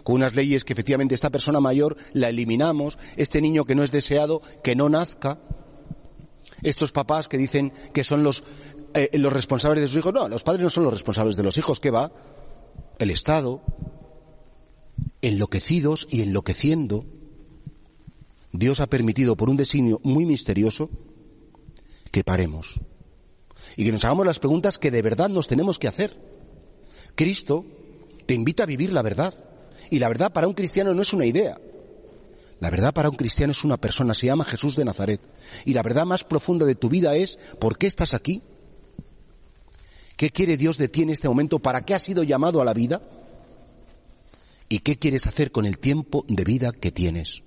con 0.03 0.17
unas 0.17 0.35
leyes 0.35 0.65
que 0.65 0.73
efectivamente 0.73 1.15
esta 1.15 1.31
persona 1.31 1.61
mayor 1.61 1.97
la 2.13 2.29
eliminamos, 2.29 2.99
este 3.17 3.41
niño 3.41 3.67
que 3.67 3.77
no 3.77 3.85
es 3.85 3.93
deseado, 3.93 4.43
que 4.65 4.75
no 4.75 4.89
nazca, 4.89 5.39
estos 6.63 6.91
papás 6.91 7.29
que 7.29 7.39
dicen 7.39 7.73
que 7.93 8.03
son 8.03 8.25
los, 8.25 8.43
eh, 8.95 9.11
los 9.13 9.33
responsables 9.33 9.83
de 9.83 9.89
sus 9.89 9.99
hijos, 9.99 10.13
no, 10.13 10.29
los 10.29 10.43
padres 10.43 10.63
no 10.65 10.71
son 10.71 10.85
los 10.85 10.93
responsables 10.93 11.37
de 11.37 11.45
los 11.45 11.57
hijos, 11.57 11.79
¿qué 11.79 11.93
va? 11.93 12.11
El 12.99 13.11
Estado, 13.11 13.63
enloquecidos 15.21 16.07
y 16.11 16.23
enloqueciendo, 16.23 17.05
Dios 18.53 18.81
ha 18.81 18.87
permitido 18.87 19.37
por 19.37 19.51
un 19.51 19.57
designio 19.57 20.01
muy 20.05 20.25
misterioso 20.25 20.91
que 22.13 22.23
paremos 22.23 22.81
y 23.77 23.85
que 23.85 23.93
nos 23.93 24.05
hagamos 24.05 24.27
las 24.27 24.39
preguntas 24.39 24.79
que 24.79 24.93
de 24.93 25.03
verdad 25.03 25.29
nos 25.29 25.49
tenemos 25.49 25.79
que 25.79 25.89
hacer. 25.89 26.17
Cristo 27.17 27.65
te 28.27 28.35
invita 28.35 28.63
a 28.63 28.67
vivir 28.67 28.93
la 28.93 29.03
verdad 29.03 29.35
y 29.91 29.99
la 29.99 30.09
verdad 30.09 30.33
para 30.33 30.47
un 30.47 30.55
cristiano 30.55 30.95
no 30.95 31.03
es 31.03 31.13
una 31.13 31.27
idea. 31.27 31.61
La 32.61 32.71
verdad 32.71 32.95
para 32.95 33.11
un 33.11 33.17
cristiano 33.17 33.51
es 33.51 33.65
una 33.65 33.77
persona, 33.77 34.15
se 34.15 34.27
llama 34.27 34.45
Jesús 34.45 34.77
de 34.77 34.85
Nazaret. 34.85 35.21
Y 35.65 35.75
la 35.75 35.83
verdad 35.83 36.07
más 36.07 36.23
profunda 36.23 36.65
de 36.65 36.77
tu 36.77 36.89
vida 36.89 37.17
es, 37.17 37.39
¿por 37.59 37.77
qué 37.77 37.89
estás 37.89 38.15
aquí? 38.15 38.43
¿Qué 40.25 40.31
quiere 40.31 40.57
Dios 40.57 40.79
de 40.79 40.89
ti 40.89 41.03
en 41.03 41.11
este 41.11 41.29
momento? 41.29 41.59
¿Para 41.59 41.85
qué 41.85 41.93
has 41.93 42.03
sido 42.03 42.23
llamado 42.23 42.63
a 42.63 42.65
la 42.65 42.73
vida? 42.73 43.03
¿Y 44.71 44.79
qué 44.79 44.99
quieres 44.99 45.27
hacer 45.27 45.53
con 45.53 45.67
el 45.67 45.79
tiempo 45.79 46.25
de 46.27 46.45
vida 46.45 46.73
que 46.73 46.91
tienes? 46.91 47.43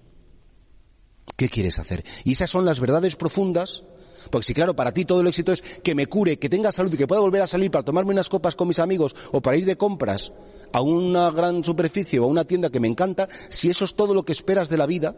¿Qué 1.35 1.49
quieres 1.49 1.79
hacer? 1.79 2.05
Y 2.23 2.33
esas 2.33 2.51
son 2.51 2.65
las 2.65 2.79
verdades 2.79 3.15
profundas, 3.15 3.83
porque 4.29 4.45
si 4.45 4.53
claro, 4.53 4.75
para 4.75 4.91
ti 4.91 5.05
todo 5.05 5.21
el 5.21 5.27
éxito 5.27 5.53
es 5.53 5.63
que 5.63 5.95
me 5.95 6.05
cure, 6.05 6.37
que 6.37 6.49
tenga 6.49 6.71
salud 6.71 6.93
y 6.93 6.97
que 6.97 7.07
pueda 7.07 7.19
volver 7.19 7.41
a 7.41 7.47
salir 7.47 7.71
para 7.71 7.83
tomarme 7.83 8.11
unas 8.11 8.29
copas 8.29 8.55
con 8.55 8.67
mis 8.67 8.77
amigos 8.77 9.15
o 9.31 9.41
para 9.41 9.57
ir 9.57 9.65
de 9.65 9.75
compras 9.75 10.31
a 10.71 10.81
una 10.81 11.31
gran 11.31 11.63
superficie 11.63 12.19
o 12.19 12.25
a 12.25 12.27
una 12.27 12.45
tienda 12.45 12.69
que 12.69 12.79
me 12.79 12.87
encanta, 12.87 13.27
si 13.49 13.71
eso 13.71 13.85
es 13.85 13.95
todo 13.95 14.13
lo 14.13 14.23
que 14.23 14.33
esperas 14.33 14.69
de 14.69 14.77
la 14.77 14.85
vida, 14.85 15.15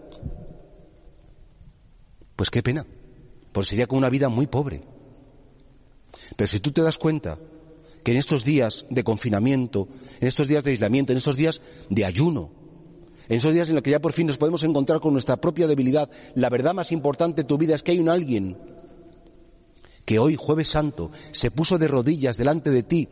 pues 2.37 2.49
qué 2.51 2.63
pena, 2.63 2.87
pues 3.51 3.67
sería 3.67 3.85
como 3.85 3.97
una 3.97 4.09
vida 4.09 4.29
muy 4.29 4.47
pobre. 4.47 4.81
Pero 6.36 6.48
si 6.48 6.59
tú 6.59 6.71
te 6.71 6.81
das 6.81 6.98
cuenta 6.98 7.39
que 8.03 8.12
en 8.12 8.17
estos 8.17 8.43
días 8.43 8.86
de 8.89 9.03
confinamiento, 9.03 9.88
en 10.19 10.27
estos 10.27 10.48
días 10.48 10.63
de 10.63 10.71
aislamiento, 10.71 11.12
en 11.12 11.17
estos 11.17 11.36
días 11.36 11.62
de 11.89 12.05
ayuno, 12.05 12.51
en 13.27 13.38
esos 13.38 13.53
días 13.53 13.69
en 13.69 13.75
los 13.75 13.83
que 13.83 13.91
ya 13.91 14.00
por 14.00 14.13
fin 14.13 14.27
nos 14.27 14.38
podemos 14.38 14.63
encontrar 14.63 15.00
con 15.00 15.13
nuestra 15.13 15.38
propia 15.38 15.67
debilidad, 15.67 16.09
la 16.33 16.50
verdad 16.50 16.74
más 16.74 16.91
importante 16.91 17.43
de 17.43 17.48
tu 17.48 17.57
vida 17.57 17.75
es 17.75 17.83
que 17.83 17.91
hay 17.91 18.00
un 18.00 18.09
alguien 18.09 18.57
que 20.05 20.17
hoy, 20.17 20.36
jueves 20.36 20.69
santo, 20.69 21.12
se 21.31 21.51
puso 21.51 21.77
de 21.77 21.88
rodillas 21.88 22.38
delante 22.38 22.71
de 22.71 22.81
ti 22.81 23.09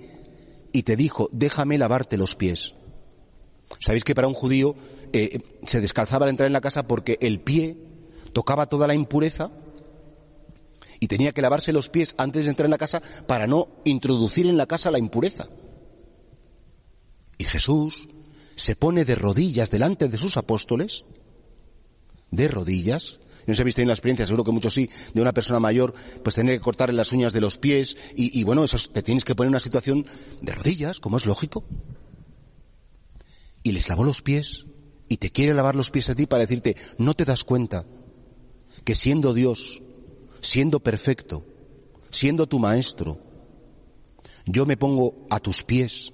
y 0.72 0.84
te 0.84 0.96
dijo, 0.96 1.30
déjame 1.32 1.78
lavarte 1.78 2.18
los 2.18 2.36
pies. 2.36 2.74
Sabéis 3.80 4.04
que 4.04 4.16
para 4.16 4.28
un 4.28 4.34
judío 4.34 4.76
eh, 5.14 5.42
se 5.66 5.82
descalzaba 5.82 6.26
al 6.26 6.32
entrar 6.32 6.48
en 6.48 6.54
la 6.54 6.62
casa 6.62 6.88
porque 6.88 7.20
el 7.22 7.40
pie 7.40 7.78
tocaba 8.34 8.66
toda 8.66 8.88
la 8.88 8.96
impureza 8.96 9.52
y 11.00 11.08
tenía 11.08 11.32
que 11.32 11.42
lavarse 11.42 11.74
los 11.74 11.89
pies 11.89 12.16
antes 12.18 12.46
de 12.46 12.50
entrar 12.50 12.66
en 12.66 12.72
la 12.72 12.77
casa 12.77 13.01
para 13.27 13.48
no 13.48 13.70
introducir 13.86 14.48
en 14.48 14.58
la 14.58 14.66
casa 14.66 14.92
la 14.92 15.00
impureza. 15.00 15.48
Y 17.38 17.44
Jesús 17.44 18.10
se 18.56 18.75
pone 18.75 19.06
de 19.06 19.16
rodillas 19.16 19.70
delante 19.70 20.08
de 20.08 20.18
sus 20.18 20.38
apóstoles, 20.38 21.06
de 22.32 22.48
rodillas, 22.48 23.20
no 23.48 23.54
sé 23.54 23.58
si 23.58 23.62
habéis 23.62 23.75
tenido 23.75 23.89
la 23.89 23.94
experiencia, 23.94 24.25
seguro 24.25 24.44
que 24.44 24.51
muchos 24.51 24.74
sí, 24.74 24.89
de 25.13 25.22
una 25.22 25.34
persona 25.34 25.62
mayor, 25.62 25.94
pues 26.22 26.36
tener 26.36 26.58
que 26.58 26.62
cortarle 26.62 26.96
las 26.96 27.13
uñas 27.13 27.32
de 27.32 27.39
los 27.39 27.58
pies 27.58 27.96
y, 28.13 28.44
bueno, 28.44 28.66
eso 28.66 28.77
te 28.92 29.01
tienes 29.01 29.24
que 29.24 29.36
poner 29.36 29.48
en 29.48 29.54
una 29.54 29.62
situación 29.62 30.06
de 30.42 30.51
rodillas, 30.51 31.00
como 31.00 31.16
es 31.16 31.25
lógico. 31.25 31.63
Y 33.63 33.72
les 33.72 33.88
lavó 33.88 34.04
los 34.04 34.22
pies 34.22 34.66
y 35.08 35.18
te 35.18 35.30
quiere 35.30 35.54
lavar 35.54 35.77
los 35.77 35.92
pies 35.92 36.10
a 36.10 36.16
ti 36.16 36.25
para 36.25 36.42
decirte, 36.42 36.75
no 36.98 37.13
te 37.13 37.24
das 37.24 37.46
cuenta 37.46 37.86
que 38.84 38.96
siendo 38.96 39.34
Dios, 39.34 39.82
siendo 40.41 40.79
perfecto, 40.79 41.46
siendo 42.10 42.48
tu 42.48 42.60
maestro, 42.60 43.20
yo 44.46 44.65
me 44.65 44.77
pongo 44.77 45.27
a 45.29 45.39
tus 45.39 45.63
pies 45.63 46.13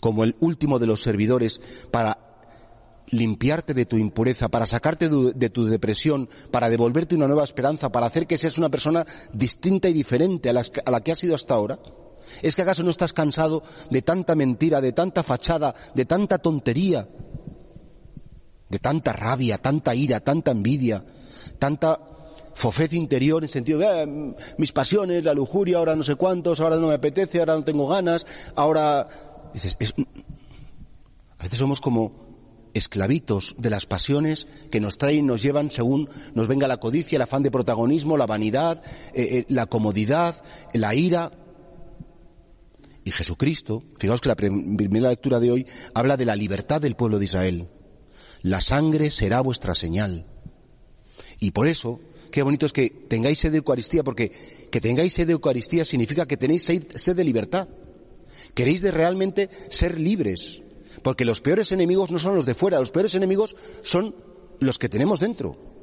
como 0.00 0.24
el 0.24 0.36
último 0.40 0.78
de 0.78 0.86
los 0.86 1.02
servidores 1.02 1.60
para 1.90 2.18
limpiarte 3.10 3.74
de 3.74 3.86
tu 3.86 3.96
impureza, 3.96 4.48
para 4.48 4.66
sacarte 4.66 5.08
de 5.08 5.50
tu 5.50 5.66
depresión, 5.66 6.28
para 6.50 6.68
devolverte 6.68 7.14
una 7.14 7.26
nueva 7.26 7.44
esperanza, 7.44 7.90
para 7.90 8.06
hacer 8.06 8.26
que 8.26 8.38
seas 8.38 8.58
una 8.58 8.68
persona 8.68 9.06
distinta 9.32 9.88
y 9.88 9.92
diferente 9.92 10.50
a 10.50 10.52
la, 10.52 11.00
que 11.00 11.12
has 11.12 11.18
sido 11.18 11.34
hasta 11.34 11.54
ahora? 11.54 11.78
¿Es 12.42 12.54
que 12.54 12.62
acaso 12.62 12.82
no 12.82 12.90
estás 12.90 13.12
cansado 13.12 13.62
de 13.90 14.02
tanta 14.02 14.34
mentira, 14.34 14.80
de 14.80 14.92
tanta 14.92 15.22
fachada, 15.22 15.74
de 15.94 16.04
tanta 16.04 16.38
tontería, 16.38 17.08
de 18.68 18.78
tanta 18.78 19.12
rabia, 19.14 19.56
tanta 19.58 19.94
ira, 19.94 20.20
tanta 20.20 20.50
envidia, 20.50 21.04
tanta 21.58 21.98
fofez 22.58 22.92
interior 22.92 23.42
en 23.42 23.48
sentido 23.48 23.78
de 23.78 24.02
eh, 24.02 24.34
mis 24.58 24.72
pasiones, 24.72 25.24
la 25.24 25.32
lujuria, 25.32 25.78
ahora 25.78 25.94
no 25.94 26.02
sé 26.02 26.16
cuántos, 26.16 26.60
ahora 26.60 26.76
no 26.76 26.88
me 26.88 26.94
apetece, 26.94 27.38
ahora 27.38 27.54
no 27.54 27.64
tengo 27.64 27.86
ganas, 27.86 28.26
ahora 28.56 29.06
Dices, 29.54 29.76
a 31.38 31.42
veces 31.42 31.58
somos 31.58 31.80
como 31.80 32.12
esclavitos 32.74 33.54
de 33.58 33.70
las 33.70 33.86
pasiones 33.86 34.46
que 34.70 34.80
nos 34.80 34.98
traen 34.98 35.26
nos 35.26 35.42
llevan 35.42 35.70
según 35.70 36.08
nos 36.34 36.48
venga 36.48 36.68
la 36.68 36.76
codicia, 36.76 37.16
el 37.16 37.22
afán 37.22 37.42
de 37.42 37.50
protagonismo, 37.50 38.16
la 38.16 38.26
vanidad, 38.26 38.82
eh, 39.14 39.38
eh, 39.38 39.44
la 39.48 39.66
comodidad, 39.66 40.42
la 40.72 40.94
ira. 40.94 41.32
Y 43.04 43.10
Jesucristo, 43.10 43.82
fijaos 43.98 44.20
que 44.20 44.28
la 44.28 44.36
primera 44.36 45.08
lectura 45.08 45.40
de 45.40 45.50
hoy 45.50 45.66
habla 45.94 46.16
de 46.16 46.26
la 46.26 46.36
libertad 46.36 46.80
del 46.80 46.94
pueblo 46.94 47.18
de 47.18 47.24
Israel. 47.24 47.68
La 48.42 48.60
sangre 48.60 49.10
será 49.10 49.40
vuestra 49.40 49.74
señal. 49.74 50.26
Y 51.40 51.52
por 51.52 51.68
eso, 51.68 52.00
qué 52.30 52.42
bonito 52.42 52.66
es 52.66 52.72
que 52.72 52.90
tengáis 52.90 53.38
sed 53.38 53.52
de 53.52 53.58
Eucaristía, 53.58 54.04
porque 54.04 54.32
que 54.70 54.80
tengáis 54.80 55.12
sed 55.12 55.26
de 55.26 55.32
Eucaristía 55.34 55.84
significa 55.84 56.26
que 56.26 56.36
tenéis 56.36 56.64
sed 56.64 57.16
de 57.16 57.24
libertad. 57.24 57.68
Queréis 58.54 58.82
de 58.82 58.90
realmente 58.90 59.50
ser 59.70 59.98
libres, 59.98 60.62
porque 61.02 61.24
los 61.24 61.40
peores 61.40 61.72
enemigos 61.72 62.10
no 62.10 62.18
son 62.18 62.34
los 62.34 62.46
de 62.46 62.54
fuera, 62.54 62.80
los 62.80 62.90
peores 62.90 63.14
enemigos 63.14 63.56
son 63.82 64.14
los 64.60 64.78
que 64.78 64.88
tenemos 64.88 65.20
dentro. 65.20 65.77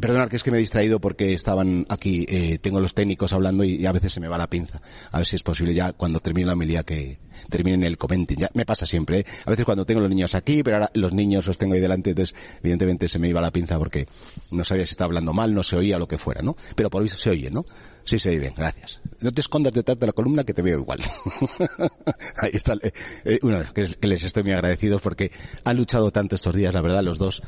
Perdonad 0.00 0.28
que 0.28 0.36
es 0.36 0.42
que 0.42 0.50
me 0.50 0.58
he 0.58 0.60
distraído 0.60 1.00
porque 1.00 1.34
estaban 1.34 1.86
aquí, 1.88 2.24
eh, 2.28 2.58
tengo 2.58 2.80
los 2.80 2.94
técnicos 2.94 3.32
hablando 3.32 3.64
y, 3.64 3.84
a 3.86 3.92
veces 3.92 4.12
se 4.12 4.20
me 4.20 4.28
va 4.28 4.38
la 4.38 4.48
pinza. 4.48 4.80
A 5.10 5.18
ver 5.18 5.26
si 5.26 5.36
es 5.36 5.42
posible 5.42 5.74
ya 5.74 5.92
cuando 5.92 6.20
termine 6.20 6.46
la 6.46 6.52
homilía 6.52 6.82
que 6.82 7.18
terminen 7.48 7.82
el 7.84 7.98
comenting. 7.98 8.38
Ya 8.38 8.50
me 8.54 8.64
pasa 8.64 8.86
siempre, 8.86 9.20
¿eh? 9.20 9.26
A 9.44 9.50
veces 9.50 9.64
cuando 9.64 9.84
tengo 9.84 10.00
los 10.00 10.10
niños 10.10 10.34
aquí, 10.34 10.62
pero 10.62 10.76
ahora 10.76 10.90
los 10.94 11.12
niños 11.12 11.46
los 11.46 11.58
tengo 11.58 11.74
ahí 11.74 11.80
delante, 11.80 12.10
entonces 12.10 12.36
evidentemente 12.60 13.08
se 13.08 13.18
me 13.18 13.28
iba 13.28 13.40
la 13.40 13.50
pinza 13.50 13.78
porque 13.78 14.06
no 14.50 14.64
sabía 14.64 14.86
si 14.86 14.92
estaba 14.92 15.06
hablando 15.06 15.32
mal, 15.32 15.54
no 15.54 15.62
se 15.62 15.76
oía 15.76 15.98
lo 15.98 16.06
que 16.06 16.18
fuera, 16.18 16.42
¿no? 16.42 16.56
Pero 16.74 16.90
por 16.90 17.04
eso 17.04 17.16
se 17.16 17.30
oye, 17.30 17.50
¿no? 17.50 17.64
Sí, 18.04 18.18
se 18.18 18.30
oye 18.30 18.38
bien, 18.38 18.54
gracias. 18.56 19.00
No 19.20 19.32
te 19.32 19.40
escondas 19.40 19.72
detrás 19.72 19.98
de 19.98 20.06
la 20.06 20.12
columna 20.12 20.44
que 20.44 20.54
te 20.54 20.62
veo 20.62 20.78
igual. 20.80 21.00
ahí 22.36 22.50
está, 22.52 22.74
eh, 22.74 22.92
eh 23.24 23.38
una 23.42 23.64
que, 23.64 23.86
que 23.86 24.06
les 24.06 24.22
estoy 24.22 24.44
muy 24.44 24.52
agradecido 24.52 24.98
porque 24.98 25.30
han 25.64 25.76
luchado 25.76 26.10
tanto 26.10 26.34
estos 26.34 26.54
días, 26.54 26.72
la 26.72 26.80
verdad, 26.80 27.02
los 27.02 27.18
dos 27.18 27.42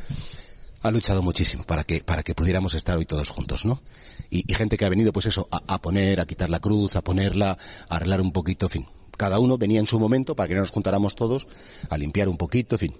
ha 0.82 0.90
luchado 0.90 1.22
muchísimo 1.22 1.64
para 1.64 1.84
que, 1.84 2.02
para 2.02 2.22
que 2.22 2.34
pudiéramos 2.34 2.74
estar 2.74 2.96
hoy 2.96 3.04
todos 3.04 3.28
juntos, 3.28 3.64
¿no? 3.66 3.82
Y, 4.30 4.52
gente 4.54 4.76
que 4.76 4.84
ha 4.84 4.88
venido, 4.88 5.12
pues 5.12 5.26
eso, 5.26 5.48
a, 5.50 5.80
poner, 5.80 6.20
a 6.20 6.26
quitar 6.26 6.50
la 6.50 6.60
cruz, 6.60 6.96
a 6.96 7.02
ponerla, 7.02 7.58
a 7.88 7.96
arreglar 7.96 8.20
un 8.20 8.32
poquito, 8.32 8.66
en 8.66 8.70
fin. 8.70 8.86
Cada 9.16 9.38
uno 9.38 9.58
venía 9.58 9.80
en 9.80 9.86
su 9.86 9.98
momento 9.98 10.34
para 10.34 10.48
que 10.48 10.54
no 10.54 10.60
nos 10.60 10.70
juntáramos 10.70 11.14
todos, 11.14 11.48
a 11.88 11.98
limpiar 11.98 12.28
un 12.28 12.36
poquito, 12.36 12.76
en 12.76 12.78
fin. 12.78 12.94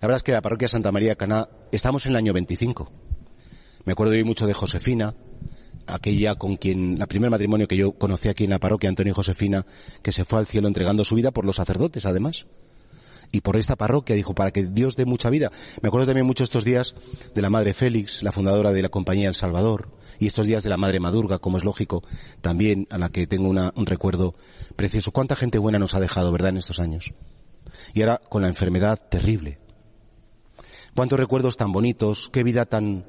La 0.00 0.08
verdad 0.08 0.16
es 0.16 0.22
que 0.22 0.32
la 0.32 0.42
parroquia 0.42 0.68
Santa 0.68 0.92
María 0.92 1.16
Caná, 1.16 1.48
estamos 1.72 2.06
en 2.06 2.12
el 2.12 2.16
año 2.16 2.32
25. 2.32 2.90
Me 3.84 3.92
acuerdo 3.92 4.12
hoy 4.12 4.24
mucho 4.24 4.46
de 4.46 4.52
Josefina, 4.52 5.14
aquella 5.86 6.34
con 6.34 6.56
quien, 6.56 6.98
la 6.98 7.06
primer 7.06 7.30
matrimonio 7.30 7.66
que 7.66 7.76
yo 7.76 7.92
conocí 7.92 8.28
aquí 8.28 8.44
en 8.44 8.50
la 8.50 8.58
parroquia, 8.58 8.88
Antonio 8.88 9.12
y 9.12 9.14
Josefina, 9.14 9.64
que 10.02 10.12
se 10.12 10.24
fue 10.24 10.38
al 10.38 10.46
cielo 10.46 10.68
entregando 10.68 11.04
su 11.04 11.14
vida 11.14 11.30
por 11.30 11.44
los 11.44 11.56
sacerdotes, 11.56 12.04
además 12.04 12.46
y 13.36 13.42
por 13.42 13.58
esta 13.58 13.76
parroquia, 13.76 14.16
dijo, 14.16 14.34
para 14.34 14.50
que 14.50 14.64
Dios 14.64 14.96
dé 14.96 15.04
mucha 15.04 15.28
vida. 15.28 15.52
Me 15.82 15.88
acuerdo 15.88 16.06
también 16.06 16.26
mucho 16.26 16.42
estos 16.42 16.64
días 16.64 16.94
de 17.34 17.42
la 17.42 17.50
Madre 17.50 17.74
Félix, 17.74 18.22
la 18.22 18.32
fundadora 18.32 18.72
de 18.72 18.80
la 18.80 18.88
Compañía 18.88 19.28
El 19.28 19.34
Salvador, 19.34 19.90
y 20.18 20.26
estos 20.26 20.46
días 20.46 20.62
de 20.62 20.70
la 20.70 20.78
Madre 20.78 21.00
Madurga, 21.00 21.38
como 21.38 21.58
es 21.58 21.64
lógico, 21.64 22.02
también 22.40 22.86
a 22.88 22.96
la 22.96 23.10
que 23.10 23.26
tengo 23.26 23.50
un 23.50 23.86
recuerdo 23.86 24.34
precioso. 24.74 25.12
¿Cuánta 25.12 25.36
gente 25.36 25.58
buena 25.58 25.78
nos 25.78 25.94
ha 25.94 26.00
dejado, 26.00 26.32
verdad, 26.32 26.48
en 26.48 26.56
estos 26.56 26.80
años? 26.80 27.12
Y 27.92 28.00
ahora 28.00 28.22
con 28.26 28.40
la 28.40 28.48
enfermedad 28.48 28.98
terrible. 29.10 29.58
¿Cuántos 30.94 31.20
recuerdos 31.20 31.58
tan 31.58 31.72
bonitos? 31.72 32.30
¿Qué 32.32 32.42
vida 32.42 32.64
tan... 32.64 33.04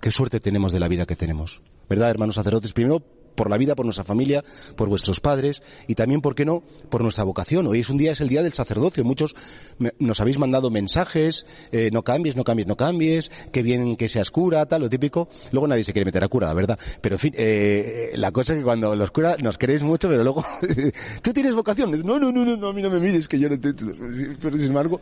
Qué 0.00 0.10
suerte 0.10 0.40
tenemos 0.40 0.72
de 0.72 0.80
la 0.80 0.88
vida 0.88 1.04
que 1.04 1.14
tenemos. 1.14 1.60
¿Verdad, 1.90 2.08
hermanos 2.08 2.36
sacerdotes? 2.36 2.72
Primero, 2.72 3.02
por 3.34 3.50
la 3.50 3.56
vida, 3.56 3.74
por 3.74 3.86
nuestra 3.86 4.04
familia, 4.04 4.44
por 4.76 4.88
vuestros 4.88 5.20
padres 5.20 5.62
y 5.86 5.94
también, 5.94 6.20
¿por 6.20 6.34
qué 6.34 6.44
no?, 6.44 6.62
por 6.90 7.02
nuestra 7.02 7.24
vocación. 7.24 7.66
Hoy 7.66 7.80
es 7.80 7.90
un 7.90 7.98
día, 7.98 8.12
es 8.12 8.20
el 8.20 8.28
día 8.28 8.42
del 8.42 8.52
sacerdocio. 8.52 9.04
Muchos 9.04 9.34
nos 9.98 10.20
habéis 10.20 10.38
mandado 10.38 10.70
mensajes, 10.70 11.46
eh, 11.70 11.90
no 11.92 12.02
cambies, 12.02 12.36
no 12.36 12.44
cambies, 12.44 12.66
no 12.66 12.76
cambies, 12.76 13.30
que 13.50 13.62
bien 13.62 13.96
que 13.96 14.08
seas 14.08 14.30
cura, 14.30 14.66
tal, 14.66 14.82
lo 14.82 14.88
típico. 14.88 15.28
Luego 15.50 15.66
nadie 15.66 15.84
se 15.84 15.92
quiere 15.92 16.04
meter 16.04 16.24
a 16.24 16.28
cura, 16.28 16.46
la 16.46 16.54
verdad. 16.54 16.78
Pero 17.00 17.16
en 17.16 17.18
fin, 17.18 17.34
eh, 17.36 18.12
la 18.14 18.32
cosa 18.32 18.52
es 18.52 18.58
que 18.58 18.64
cuando 18.64 18.94
los 18.94 19.10
curas 19.10 19.42
nos 19.42 19.58
queréis 19.58 19.82
mucho, 19.82 20.08
pero 20.08 20.22
luego, 20.22 20.44
¿tú 21.22 21.32
tienes 21.32 21.54
vocación? 21.54 21.90
No, 22.04 22.18
no, 22.18 22.32
no, 22.32 22.44
no, 22.44 22.68
a 22.68 22.72
mí 22.72 22.82
no 22.82 22.90
me 22.90 23.00
mires, 23.00 23.28
que 23.28 23.38
yo 23.38 23.48
no 23.48 23.58
te... 23.58 23.72
Pero 23.72 24.56
sin 24.56 24.66
embargo, 24.66 25.00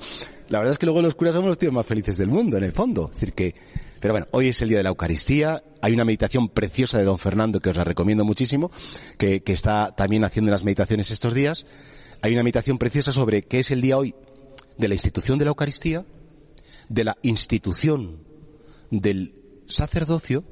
la 0.49 0.59
verdad 0.59 0.73
es 0.73 0.79
que 0.79 0.87
luego 0.87 1.03
los 1.03 1.15
curas 1.15 1.35
somos 1.35 1.49
los 1.49 1.59
tíos 1.59 1.73
más 1.73 1.87
felices 1.87 2.17
del 2.17 2.29
mundo, 2.29 2.57
en 2.57 2.65
el 2.65 2.73
fondo. 2.73 3.11
Es 3.13 3.21
decir, 3.21 3.33
que 3.33 3.55
pero 4.01 4.15
bueno, 4.15 4.27
hoy 4.31 4.49
es 4.49 4.61
el 4.63 4.71
día 4.71 4.79
de 4.79 4.85
la 4.85 4.89
Eucaristía. 4.89 5.63
Hay 5.83 5.93
una 5.93 6.07
meditación 6.07 6.49
preciosa 6.49 6.99
de 6.99 7.05
don 7.05 7.19
Fernando 7.19 7.61
que 7.61 7.69
os 7.69 7.77
la 7.77 7.85
recomiendo 7.85 8.25
muchísimo, 8.25 8.71
que, 9.19 9.43
está 9.47 9.95
también 9.95 10.25
haciendo 10.25 10.51
las 10.51 10.65
meditaciones 10.65 11.11
estos 11.11 11.35
días. 11.35 11.67
Hay 12.23 12.33
una 12.33 12.43
meditación 12.43 12.79
preciosa 12.79 13.13
sobre 13.13 13.43
qué 13.43 13.61
es 13.61 13.71
el 13.71 13.83
día 13.83 13.99
hoy 13.99 14.15
de 14.79 14.89
la 14.89 14.95
institución 14.95 15.39
de 15.39 15.45
la 15.45 15.51
Eucaristía, 15.51 16.07
de 16.89 17.05
la 17.05 17.17
institución 17.23 18.25
del 18.91 19.35
sacerdocio 19.67 20.45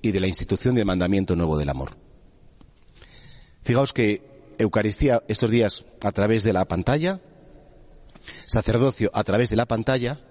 y 0.00 0.12
de 0.12 0.20
la 0.20 0.26
institución 0.26 0.74
del 0.74 0.86
mandamiento 0.86 1.36
nuevo 1.36 1.58
del 1.58 1.68
amor. 1.68 1.98
Fijaos 3.62 3.92
que 3.92 4.54
Eucaristía 4.58 5.22
estos 5.28 5.50
días 5.50 5.84
a 6.00 6.12
través 6.12 6.44
de 6.44 6.54
la 6.54 6.64
pantalla, 6.64 7.20
sacerdocio 8.46 9.10
a 9.12 9.22
través 9.22 9.50
de 9.50 9.56
la 9.56 9.66
pantalla, 9.66 10.25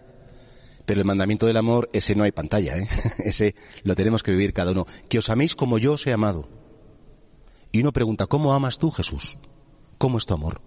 pero 0.86 1.02
el 1.02 1.06
mandamiento 1.06 1.46
del 1.46 1.58
amor, 1.58 1.90
ese 1.94 2.16
no 2.16 2.24
hay 2.24 2.32
pantalla, 2.32 2.78
¿eh? 2.78 2.88
ese 3.20 3.56
lo 3.84 3.96
tenemos 3.96 4.24
que 4.24 4.32
vivir 4.32 4.54
cada 4.54 4.72
uno. 4.72 4.86
Que 5.10 5.20
os 5.20 5.30
améis 5.30 5.56
como 5.56 5.78
yo 5.78 5.94
os 5.94 6.08
he 6.08 6.14
amado. 6.14 6.48
Y 7.72 7.82
uno 7.82 7.92
pregunta, 7.92 8.28
¿cómo 8.28 8.54
amas 8.54 8.78
tú, 8.78 8.92
Jesús? 8.92 9.38
¿Cómo 9.98 10.18
es 10.18 10.26
tu 10.26 10.34
amor? 10.34 10.62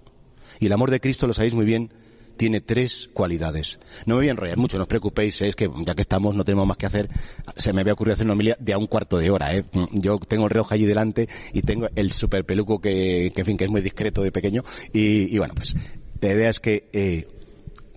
Y 0.61 0.67
el 0.67 0.73
amor 0.73 0.91
de 0.91 1.01
Cristo, 1.01 1.27
lo 1.27 1.35
sabéis 1.35 1.55
muy 1.55 1.65
bien, 1.65 1.93
tiene 2.37 2.61
tres 2.61 3.09
cualidades. 3.13 3.79
No 4.07 4.15
me 4.15 4.21
voy 4.21 4.29
a 4.29 4.31
enrollar 4.33 4.59
mucho, 4.59 4.77
no 4.77 4.83
os 4.83 4.89
preocupéis, 4.89 5.41
¿eh? 5.43 5.49
es 5.49 5.57
que 5.57 5.71
ya 5.87 5.95
que 5.95 6.03
estamos 6.03 6.35
no 6.35 6.45
tenemos 6.45 6.67
más 6.67 6.77
que 6.77 6.87
hacer. 6.87 7.09
Se 7.57 7.73
me 7.73 7.81
había 7.81 7.93
ocurrido 7.93 8.15
hacer 8.15 8.27
una 8.27 8.35
homilia 8.35 8.57
de 8.61 8.73
a 8.73 8.79
un 8.79 8.87
cuarto 8.87 9.19
de 9.19 9.31
hora, 9.31 9.55
¿eh? 9.55 9.65
Yo 9.93 10.19
tengo 10.19 10.45
el 10.45 10.51
reloj 10.51 10.73
allí 10.73 10.87
delante 10.87 11.29
y 11.53 11.63
tengo 11.63 11.89
el 11.95 12.13
super 12.13 12.45
peluco 12.45 12.81
que, 12.81 13.33
que 13.35 13.45
fin, 13.45 13.57
que 13.57 13.65
es 13.65 13.71
muy 13.71 13.81
discreto 13.81 14.23
de 14.23 14.33
pequeño. 14.33 14.63
Y, 14.93 15.35
y 15.35 15.39
bueno, 15.39 15.55
pues 15.55 15.75
la 16.21 16.33
idea 16.33 16.51
es 16.51 16.61
que 16.61 16.89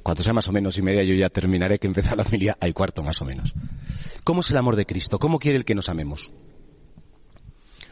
cuando 0.03 0.23
sea 0.23 0.33
más 0.33 0.47
o 0.47 0.51
menos 0.51 0.77
y 0.77 0.81
media 0.81 1.03
yo 1.03 1.13
ya 1.15 1.29
terminaré 1.29 1.79
que 1.79 1.87
empezar 1.87 2.17
la 2.17 2.23
familia 2.23 2.57
hay 2.59 2.73
cuarto 2.73 3.03
más 3.03 3.21
o 3.21 3.25
menos. 3.25 3.53
¿Cómo 4.23 4.41
es 4.41 4.51
el 4.51 4.57
amor 4.57 4.75
de 4.75 4.85
Cristo? 4.85 5.19
¿Cómo 5.19 5.39
quiere 5.39 5.57
el 5.57 5.65
que 5.65 5.75
nos 5.75 5.89
amemos? 5.89 6.31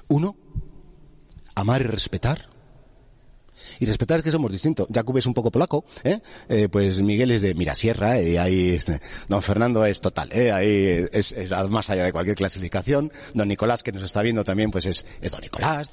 Uno, 0.08 0.36
amar 1.56 1.82
y 1.82 1.86
respetar. 1.86 2.50
Y 3.80 3.86
respetar 3.86 4.20
es 4.20 4.24
que 4.24 4.32
somos 4.32 4.52
distintos. 4.52 4.88
Jacob 4.94 5.18
es 5.18 5.26
un 5.26 5.34
poco 5.34 5.52
polaco, 5.52 5.86
¿eh? 6.04 6.20
eh 6.50 6.68
pues 6.70 7.00
Miguel 7.00 7.32
es 7.32 7.42
de 7.42 7.54
Mirasierra, 7.54 8.22
y 8.22 8.38
ahí 8.38 8.78
don 9.28 9.42
Fernando 9.42 9.86
es 9.86 10.02
total, 10.02 10.30
¿eh? 10.34 10.52
ahí 10.52 11.06
es, 11.12 11.36
más 11.70 11.90
allá 11.90 12.04
de 12.04 12.12
cualquier 12.12 12.36
clasificación. 12.36 13.12
Don 13.34 13.48
Nicolás, 13.48 13.84
que 13.84 13.92
nos 13.92 14.04
está 14.04 14.22
viendo 14.22 14.44
también, 14.44 14.72
pues 14.72 14.86
es, 14.86 15.06
es 15.22 15.32
don 15.32 15.42
Nicolás. 15.42 15.90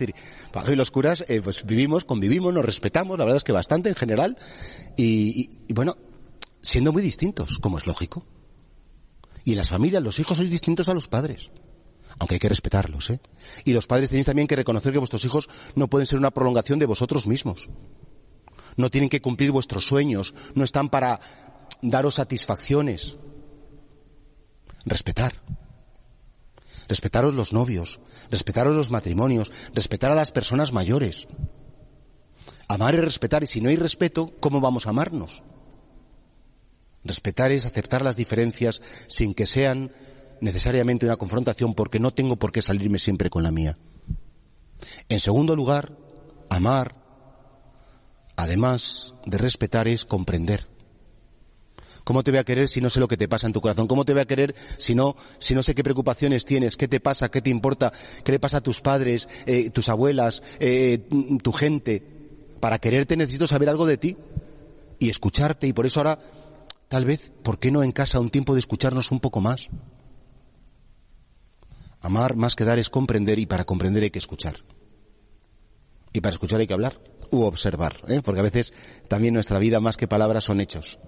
Bajo 0.52 0.72
y 0.72 0.76
los 0.76 0.90
curas, 0.90 1.24
eh, 1.28 1.40
pues 1.42 1.64
vivimos, 1.64 2.04
convivimos, 2.04 2.52
nos 2.52 2.64
respetamos, 2.64 3.18
la 3.18 3.24
verdad 3.24 3.36
es 3.36 3.44
que 3.44 3.52
bastante 3.52 3.88
en 3.88 3.94
general. 3.94 4.36
Y 4.96 5.50
bueno, 5.68 5.96
siendo 6.66 6.92
muy 6.92 7.02
distintos, 7.02 7.58
como 7.58 7.78
es 7.78 7.86
lógico. 7.86 8.26
Y 9.44 9.52
en 9.52 9.58
las 9.58 9.70
familias 9.70 10.02
los 10.02 10.18
hijos 10.18 10.38
son 10.38 10.50
distintos 10.50 10.88
a 10.88 10.94
los 10.94 11.06
padres. 11.06 11.50
Aunque 12.18 12.34
hay 12.34 12.38
que 12.40 12.48
respetarlos, 12.48 13.10
¿eh? 13.10 13.20
Y 13.64 13.72
los 13.72 13.86
padres 13.86 14.10
tenéis 14.10 14.26
también 14.26 14.48
que 14.48 14.56
reconocer 14.56 14.92
que 14.92 14.98
vuestros 14.98 15.24
hijos 15.24 15.48
no 15.76 15.88
pueden 15.88 16.06
ser 16.06 16.18
una 16.18 16.32
prolongación 16.32 16.78
de 16.78 16.86
vosotros 16.86 17.26
mismos. 17.26 17.68
No 18.76 18.90
tienen 18.90 19.08
que 19.08 19.22
cumplir 19.22 19.52
vuestros 19.52 19.86
sueños, 19.86 20.34
no 20.54 20.64
están 20.64 20.88
para 20.88 21.20
daros 21.82 22.16
satisfacciones. 22.16 23.18
Respetar. 24.84 25.34
Respetaros 26.88 27.34
los 27.34 27.52
novios, 27.52 28.00
respetaros 28.30 28.74
los 28.74 28.90
matrimonios, 28.90 29.52
respetar 29.72 30.10
a 30.10 30.16
las 30.16 30.32
personas 30.32 30.72
mayores. 30.72 31.28
Amar 32.68 32.94
y 32.94 33.00
respetar, 33.00 33.44
y 33.44 33.46
si 33.46 33.60
no 33.60 33.68
hay 33.68 33.76
respeto, 33.76 34.32
¿cómo 34.40 34.60
vamos 34.60 34.86
a 34.86 34.90
amarnos? 34.90 35.42
Respetar 37.06 37.52
es 37.52 37.64
aceptar 37.64 38.02
las 38.02 38.16
diferencias 38.16 38.82
sin 39.06 39.34
que 39.34 39.46
sean 39.46 39.92
necesariamente 40.40 41.06
una 41.06 41.16
confrontación 41.16 41.74
porque 41.74 41.98
no 41.98 42.12
tengo 42.12 42.36
por 42.36 42.52
qué 42.52 42.62
salirme 42.62 42.98
siempre 42.98 43.30
con 43.30 43.42
la 43.42 43.52
mía. 43.52 43.78
En 45.08 45.20
segundo 45.20 45.56
lugar, 45.56 45.96
amar, 46.50 46.96
además 48.36 49.14
de 49.24 49.38
respetar, 49.38 49.88
es 49.88 50.04
comprender. 50.04 50.66
¿Cómo 52.06 52.22
te 52.22 52.30
voy 52.30 52.38
a 52.38 52.44
querer 52.44 52.68
si 52.68 52.80
no 52.80 52.88
sé 52.88 53.00
lo 53.00 53.08
que 53.08 53.16
te 53.16 53.26
pasa 53.26 53.48
en 53.48 53.52
tu 53.52 53.60
corazón? 53.60 53.88
¿Cómo 53.88 54.04
te 54.04 54.12
voy 54.12 54.22
a 54.22 54.26
querer 54.26 54.54
si 54.78 54.94
no, 54.94 55.16
si 55.40 55.56
no 55.56 55.62
sé 55.64 55.74
qué 55.74 55.82
preocupaciones 55.82 56.44
tienes? 56.44 56.76
¿Qué 56.76 56.86
te 56.86 57.00
pasa? 57.00 57.30
¿Qué 57.30 57.42
te 57.42 57.50
importa? 57.50 57.92
¿Qué 58.22 58.30
le 58.30 58.38
pasa 58.38 58.58
a 58.58 58.60
tus 58.60 58.80
padres, 58.80 59.28
eh, 59.44 59.70
tus 59.70 59.88
abuelas, 59.88 60.42
eh, 60.60 61.08
tu 61.42 61.50
gente? 61.50 62.04
Para 62.60 62.78
quererte 62.78 63.16
necesito 63.16 63.48
saber 63.48 63.68
algo 63.68 63.86
de 63.86 63.96
ti 63.96 64.16
y 65.00 65.10
escucharte 65.10 65.66
y 65.66 65.72
por 65.72 65.84
eso 65.84 65.98
ahora 65.98 66.20
Tal 66.88 67.04
vez, 67.04 67.32
¿por 67.42 67.58
qué 67.58 67.70
no 67.70 67.82
en 67.82 67.92
casa 67.92 68.20
un 68.20 68.30
tiempo 68.30 68.54
de 68.54 68.60
escucharnos 68.60 69.10
un 69.10 69.20
poco 69.20 69.40
más? 69.40 69.68
Amar 72.00 72.36
más 72.36 72.54
que 72.54 72.64
dar 72.64 72.78
es 72.78 72.90
comprender 72.90 73.38
y 73.38 73.46
para 73.46 73.64
comprender 73.64 74.04
hay 74.04 74.10
que 74.10 74.20
escuchar. 74.20 74.58
Y 76.12 76.20
para 76.20 76.34
escuchar 76.34 76.60
hay 76.60 76.66
que 76.66 76.74
hablar 76.74 77.00
u 77.30 77.42
observar, 77.42 77.96
¿eh? 78.06 78.20
porque 78.24 78.40
a 78.40 78.44
veces 78.44 78.72
también 79.08 79.34
nuestra 79.34 79.58
vida 79.58 79.80
más 79.80 79.96
que 79.96 80.06
palabras 80.06 80.44
son 80.44 80.60
hechos. 80.60 81.00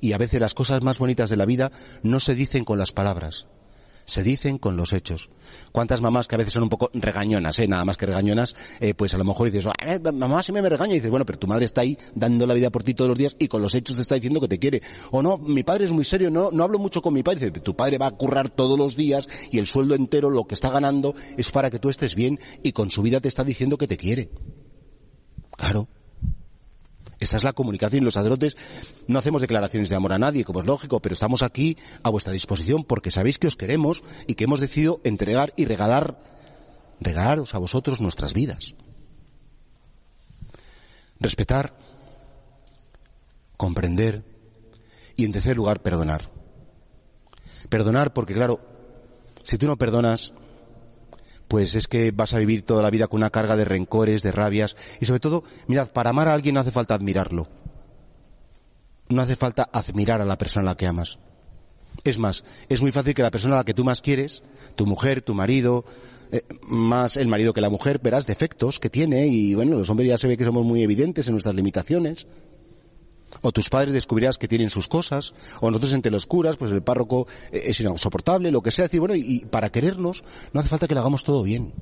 Y 0.00 0.12
a 0.12 0.18
veces 0.18 0.40
las 0.40 0.52
cosas 0.52 0.82
más 0.82 0.98
bonitas 0.98 1.30
de 1.30 1.36
la 1.36 1.46
vida 1.46 1.72
no 2.02 2.20
se 2.20 2.34
dicen 2.34 2.64
con 2.64 2.78
las 2.78 2.92
palabras, 2.92 3.48
se 4.04 4.22
dicen 4.22 4.58
con 4.58 4.76
los 4.76 4.92
hechos. 4.92 5.30
¿Cuántas 5.70 6.00
mamás 6.00 6.28
que 6.28 6.34
a 6.34 6.38
veces 6.38 6.52
son 6.52 6.64
un 6.64 6.68
poco 6.68 6.90
regañonas, 6.94 7.58
eh? 7.58 7.68
nada 7.68 7.84
más 7.84 7.96
que 7.96 8.06
regañonas, 8.06 8.54
eh, 8.80 8.94
pues 8.94 9.14
a 9.14 9.18
lo 9.18 9.24
mejor 9.24 9.50
dices, 9.50 9.66
ah, 9.66 9.72
eh, 9.86 9.98
mamá 10.12 10.42
si 10.42 10.52
me 10.52 10.60
regaña, 10.60 10.92
y 10.92 10.96
dices, 10.96 11.10
bueno, 11.10 11.26
pero 11.26 11.38
tu 11.38 11.46
madre 11.46 11.64
está 11.64 11.82
ahí 11.82 11.98
dando 12.14 12.46
la 12.46 12.54
vida 12.54 12.70
por 12.70 12.82
ti 12.82 12.94
todos 12.94 13.08
los 13.08 13.18
días 13.18 13.36
y 13.38 13.48
con 13.48 13.62
los 13.62 13.74
hechos 13.74 13.96
te 13.96 14.02
está 14.02 14.14
diciendo 14.14 14.40
que 14.40 14.48
te 14.48 14.58
quiere. 14.58 14.82
O 15.10 15.22
no, 15.22 15.38
mi 15.38 15.62
padre 15.62 15.84
es 15.84 15.92
muy 15.92 16.04
serio, 16.04 16.30
no, 16.30 16.50
no 16.50 16.64
hablo 16.64 16.78
mucho 16.78 17.02
con 17.02 17.14
mi 17.14 17.22
padre. 17.22 17.40
Dice, 17.40 17.60
tu 17.60 17.74
padre 17.74 17.98
va 17.98 18.06
a 18.06 18.10
currar 18.12 18.50
todos 18.50 18.78
los 18.78 18.96
días 18.96 19.28
y 19.50 19.58
el 19.58 19.66
sueldo 19.66 19.94
entero, 19.94 20.30
lo 20.30 20.44
que 20.44 20.54
está 20.54 20.70
ganando, 20.70 21.14
es 21.36 21.50
para 21.50 21.70
que 21.70 21.78
tú 21.78 21.88
estés 21.88 22.14
bien 22.14 22.38
y 22.62 22.72
con 22.72 22.90
su 22.90 23.02
vida 23.02 23.20
te 23.20 23.28
está 23.28 23.44
diciendo 23.44 23.78
que 23.78 23.86
te 23.86 23.96
quiere. 23.96 24.30
Claro. 25.56 25.88
Esa 27.22 27.36
es 27.36 27.44
la 27.44 27.52
comunicación. 27.52 28.04
Los 28.04 28.14
sacerdotes 28.14 28.56
no 29.06 29.16
hacemos 29.16 29.42
declaraciones 29.42 29.88
de 29.88 29.94
amor 29.94 30.12
a 30.12 30.18
nadie, 30.18 30.42
como 30.42 30.58
es 30.58 30.66
lógico, 30.66 30.98
pero 30.98 31.12
estamos 31.12 31.44
aquí 31.44 31.76
a 32.02 32.10
vuestra 32.10 32.32
disposición 32.32 32.82
porque 32.82 33.12
sabéis 33.12 33.38
que 33.38 33.46
os 33.46 33.54
queremos 33.54 34.02
y 34.26 34.34
que 34.34 34.42
hemos 34.42 34.58
decidido 34.58 35.00
entregar 35.04 35.52
y 35.56 35.64
regalar, 35.64 36.18
regalaros 36.98 37.54
a 37.54 37.58
vosotros 37.58 38.00
nuestras 38.00 38.34
vidas. 38.34 38.74
Respetar, 41.20 41.76
comprender 43.56 44.24
y 45.14 45.24
en 45.24 45.30
tercer 45.30 45.54
lugar 45.54 45.80
perdonar. 45.80 46.28
Perdonar 47.68 48.12
porque 48.12 48.34
claro, 48.34 48.58
si 49.44 49.58
tú 49.58 49.68
no 49.68 49.76
perdonas, 49.76 50.34
pues 51.52 51.74
es 51.74 51.86
que 51.86 52.12
vas 52.12 52.32
a 52.32 52.38
vivir 52.38 52.62
toda 52.62 52.82
la 52.82 52.88
vida 52.88 53.08
con 53.08 53.18
una 53.18 53.28
carga 53.28 53.56
de 53.56 53.66
rencores, 53.66 54.22
de 54.22 54.32
rabias 54.32 54.74
y 55.02 55.04
sobre 55.04 55.20
todo, 55.20 55.44
mirad, 55.66 55.90
para 55.90 56.08
amar 56.08 56.26
a 56.26 56.32
alguien 56.32 56.54
no 56.54 56.62
hace 56.62 56.70
falta 56.70 56.94
admirarlo. 56.94 57.46
No 59.10 59.20
hace 59.20 59.36
falta 59.36 59.68
admirar 59.70 60.22
a 60.22 60.24
la 60.24 60.38
persona 60.38 60.62
a 60.62 60.72
la 60.72 60.76
que 60.78 60.86
amas. 60.86 61.18
Es 62.04 62.18
más, 62.18 62.44
es 62.70 62.80
muy 62.80 62.90
fácil 62.90 63.12
que 63.12 63.20
la 63.20 63.30
persona 63.30 63.56
a 63.56 63.58
la 63.58 63.64
que 63.66 63.74
tú 63.74 63.84
más 63.84 64.00
quieres, 64.00 64.42
tu 64.76 64.86
mujer, 64.86 65.20
tu 65.20 65.34
marido, 65.34 65.84
eh, 66.30 66.40
más 66.62 67.18
el 67.18 67.28
marido 67.28 67.52
que 67.52 67.60
la 67.60 67.68
mujer, 67.68 68.00
verás 68.02 68.24
defectos 68.24 68.80
que 68.80 68.88
tiene 68.88 69.26
y 69.26 69.54
bueno, 69.54 69.76
los 69.76 69.90
hombres 69.90 70.08
ya 70.08 70.16
se 70.16 70.28
ve 70.28 70.38
que 70.38 70.46
somos 70.46 70.64
muy 70.64 70.82
evidentes 70.82 71.26
en 71.26 71.34
nuestras 71.34 71.54
limitaciones. 71.54 72.28
O 73.42 73.52
tus 73.52 73.68
padres 73.68 73.92
descubrirás 73.92 74.38
que 74.38 74.48
tienen 74.48 74.70
sus 74.70 74.88
cosas, 74.88 75.34
o 75.60 75.68
nosotros 75.68 75.92
entre 75.92 76.12
los 76.12 76.26
curas, 76.26 76.56
pues 76.56 76.72
el 76.72 76.82
párroco 76.82 77.26
eh, 77.50 77.62
es 77.66 77.80
insoportable, 77.80 78.50
lo 78.50 78.62
que 78.62 78.70
sea. 78.70 78.84
Decir, 78.84 79.00
bueno, 79.00 79.14
y 79.14 79.44
para 79.44 79.70
querernos 79.70 80.24
no 80.52 80.60
hace 80.60 80.68
falta 80.68 80.88
que 80.88 80.94
lo 80.94 81.00
hagamos 81.00 81.24
todo 81.24 81.42
bien. 81.42 81.74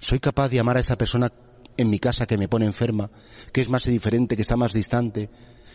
Soy 0.00 0.18
capaz 0.18 0.48
de 0.48 0.58
amar 0.58 0.76
a 0.76 0.80
esa 0.80 0.98
persona 0.98 1.32
en 1.76 1.90
mi 1.90 1.98
casa 1.98 2.26
que 2.26 2.36
me 2.36 2.48
pone 2.48 2.66
enferma, 2.66 3.10
que 3.52 3.60
es 3.60 3.68
más 3.68 3.84
diferente, 3.84 4.36
que 4.36 4.42
está 4.42 4.56
más 4.56 4.72
distante. 4.72 5.30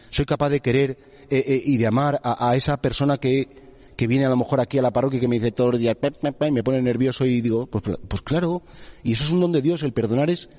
Soy 0.10 0.26
capaz 0.26 0.50
de 0.50 0.60
querer 0.60 0.98
eh, 1.30 1.44
eh, 1.48 1.62
y 1.64 1.78
de 1.78 1.88
amar 1.88 2.20
a, 2.24 2.56
esa 2.56 2.78
persona 2.78 3.18
que, 3.18 3.48
que 3.96 4.08
viene 4.08 4.26
a 4.26 4.30
lo 4.30 4.38
mejor 4.38 4.60
aquí 4.60 4.78
a 4.78 4.82
la 4.82 4.92
parroquia 4.92 5.18
y 5.18 5.22
que 5.22 5.28
me 5.28 5.36
dice 5.38 5.52
todos 5.52 5.72
los 5.72 5.80
días, 5.80 5.96
y 6.02 6.52
me 6.52 6.64
pone 6.64 6.82
nervioso 6.82 7.26
y 7.26 7.42
digo, 7.42 7.68
pues, 7.68 7.84
pues 8.08 8.22
claro, 8.22 8.64
y 9.04 9.14
eso 9.14 9.24
es 9.24 9.32
un 9.32 9.40
don 9.40 9.52
de 9.52 9.62
Dios, 9.62 9.84
el 9.84 9.94
perdonar 9.94 10.30
es 10.30 10.50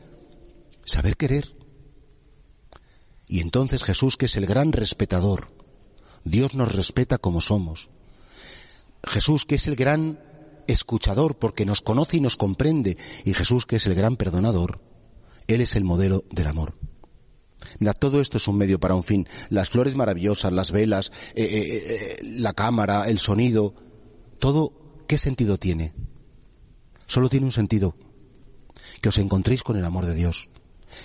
saber 0.85 1.17
querer. 1.17 1.58
Y 3.29 3.41
entonces 3.41 3.85
Jesús, 3.85 4.17
que 4.17 4.27
es 4.27 4.37
el 4.37 4.47
gran 4.47 4.73
respetador, 4.73 5.49
Dios 6.25 6.55
nos 6.55 6.75
respeta 6.75 7.19
como 7.19 7.43
somos. 7.43 7.91
Jesús, 9.05 9.45
que 9.45 9.57
es 9.57 9.69
el 9.69 9.77
gran 9.77 10.19
escuchador 10.67 11.39
porque 11.39 11.67
nos 11.67 11.83
conoce 11.83 12.17
y 12.17 12.21
nos 12.21 12.37
comprende. 12.37 12.97
Y 13.25 13.35
Jesús, 13.35 13.67
que 13.67 13.77
es 13.77 13.87
el 13.87 13.95
gran 13.95 14.17
perdonador, 14.17 14.81
Él 15.47 15.61
es 15.61 15.77
el 15.77 15.85
modelo 15.85 16.25
del 16.31 16.47
amor. 16.47 16.75
Mira, 17.79 17.93
todo 17.93 18.21
esto 18.21 18.39
es 18.39 18.49
un 18.49 18.57
medio 18.57 18.81
para 18.81 18.95
un 18.95 19.05
fin. 19.05 19.29
Las 19.51 19.69
flores 19.69 19.95
maravillosas, 19.95 20.53
las 20.53 20.73
velas, 20.73 21.13
eh, 21.35 21.45
eh, 21.45 21.63
eh, 21.63 22.17
la 22.23 22.55
cámara, 22.55 23.09
el 23.09 23.19
sonido, 23.19 23.75
todo, 24.39 24.73
¿qué 25.07 25.19
sentido 25.19 25.59
tiene? 25.59 25.93
Solo 27.07 27.29
tiene 27.29 27.47
un 27.47 27.53
sentido, 27.53 27.95
que 29.03 29.11
os 29.11 29.19
encontréis 29.19 29.63
con 29.63 29.77
el 29.77 29.85
amor 29.85 30.07
de 30.07 30.15
Dios 30.15 30.49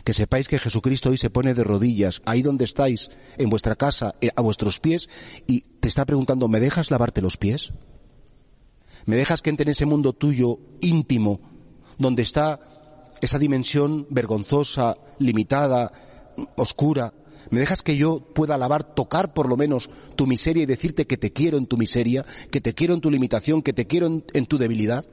que 0.04 0.14
sepáis 0.14 0.48
que 0.48 0.60
Jesucristo 0.60 1.10
hoy 1.10 1.18
se 1.18 1.30
pone 1.30 1.54
de 1.54 1.64
rodillas, 1.64 2.22
ahí 2.26 2.42
donde 2.42 2.66
estáis, 2.66 3.10
en 3.38 3.50
vuestra 3.50 3.76
casa, 3.76 4.16
eh, 4.22 4.30
a 4.36 4.42
vuestros 4.42 4.80
pies, 4.80 5.10
y 5.48 5.62
te 5.62 5.88
está 5.88 6.06
preguntando, 6.06 6.48
¿me 6.48 6.60
dejas 6.60 6.92
lavarte 6.92 7.22
los 7.22 7.38
pies? 7.38 7.74
¿Me 9.06 9.16
dejas 9.16 9.42
que 9.42 9.50
entre 9.50 9.64
en 9.64 9.72
ese 9.72 9.86
mundo 9.86 10.14
tuyo 10.14 10.60
íntimo, 10.82 11.42
donde 11.98 12.22
está 12.22 12.60
esa 13.22 13.40
dimensión 13.40 14.08
vergonzosa, 14.10 14.98
limitada, 15.20 15.92
oscura? 16.56 17.14
¿Me 17.50 17.60
dejas 17.60 17.82
que 17.82 17.98
yo 17.98 18.22
pueda 18.34 18.58
lavar, 18.58 18.96
tocar 18.96 19.34
por 19.34 19.50
lo 19.50 19.58
menos 19.58 19.90
tu 20.16 20.26
miseria 20.28 20.64
y 20.64 20.66
decirte 20.66 21.06
que 21.06 21.18
te 21.18 21.34
quiero 21.34 21.58
en 21.58 21.66
tu 21.66 21.78
miseria, 21.78 22.26
que 22.50 22.62
te 22.62 22.74
quiero 22.74 22.94
en 22.94 23.02
tu 23.02 23.12
limitación, 23.12 23.62
que 23.62 23.74
te 23.74 23.86
quiero 23.86 24.08
en, 24.08 24.24
en 24.34 24.46
tu 24.46 24.58
debilidad? 24.58 25.06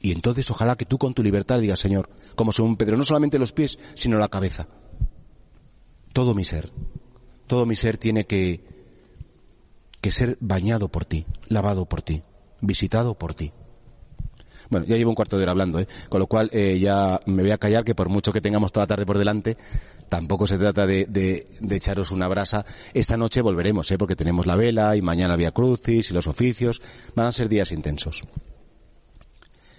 Y 0.00 0.12
entonces 0.12 0.50
ojalá 0.50 0.76
que 0.76 0.86
tú 0.86 0.96
con 0.98 1.12
tu 1.12 1.22
libertad 1.22 1.60
digas, 1.60 1.78
Señor, 1.78 2.08
como 2.34 2.52
según 2.52 2.76
Pedro, 2.76 2.96
no 2.96 3.04
solamente 3.04 3.38
los 3.38 3.52
pies, 3.52 3.78
sino 3.94 4.18
la 4.18 4.28
cabeza. 4.28 4.66
Todo 6.12 6.34
mi 6.34 6.44
ser, 6.44 6.70
todo 7.46 7.66
mi 7.66 7.76
ser 7.76 7.98
tiene 7.98 8.26
que, 8.26 8.64
que 10.00 10.10
ser 10.10 10.38
bañado 10.40 10.88
por 10.88 11.04
ti, 11.04 11.26
lavado 11.48 11.86
por 11.86 12.02
ti, 12.02 12.22
visitado 12.60 13.18
por 13.18 13.34
ti. 13.34 13.52
Bueno, 14.70 14.86
ya 14.86 14.96
llevo 14.96 15.10
un 15.10 15.16
cuarto 15.16 15.36
de 15.36 15.42
hora 15.42 15.52
hablando, 15.52 15.80
¿eh? 15.80 15.88
con 16.08 16.20
lo 16.20 16.26
cual 16.26 16.48
eh, 16.52 16.78
ya 16.78 17.20
me 17.26 17.42
voy 17.42 17.50
a 17.50 17.58
callar 17.58 17.84
que 17.84 17.94
por 17.94 18.08
mucho 18.08 18.32
que 18.32 18.40
tengamos 18.40 18.72
toda 18.72 18.84
la 18.84 18.88
tarde 18.88 19.04
por 19.04 19.18
delante, 19.18 19.56
tampoco 20.08 20.46
se 20.46 20.58
trata 20.58 20.86
de, 20.86 21.06
de, 21.06 21.76
echaros 21.76 22.12
una 22.12 22.28
brasa. 22.28 22.64
Esta 22.94 23.16
noche 23.16 23.42
volveremos, 23.42 23.90
¿eh? 23.90 23.98
porque 23.98 24.16
tenemos 24.16 24.46
la 24.46 24.56
vela 24.56 24.96
y 24.96 25.02
mañana 25.02 25.36
vía 25.36 25.50
crucis 25.50 26.10
y 26.10 26.14
los 26.14 26.28
oficios. 26.28 26.80
Van 27.16 27.26
a 27.26 27.32
ser 27.32 27.48
días 27.48 27.72
intensos. 27.72 28.22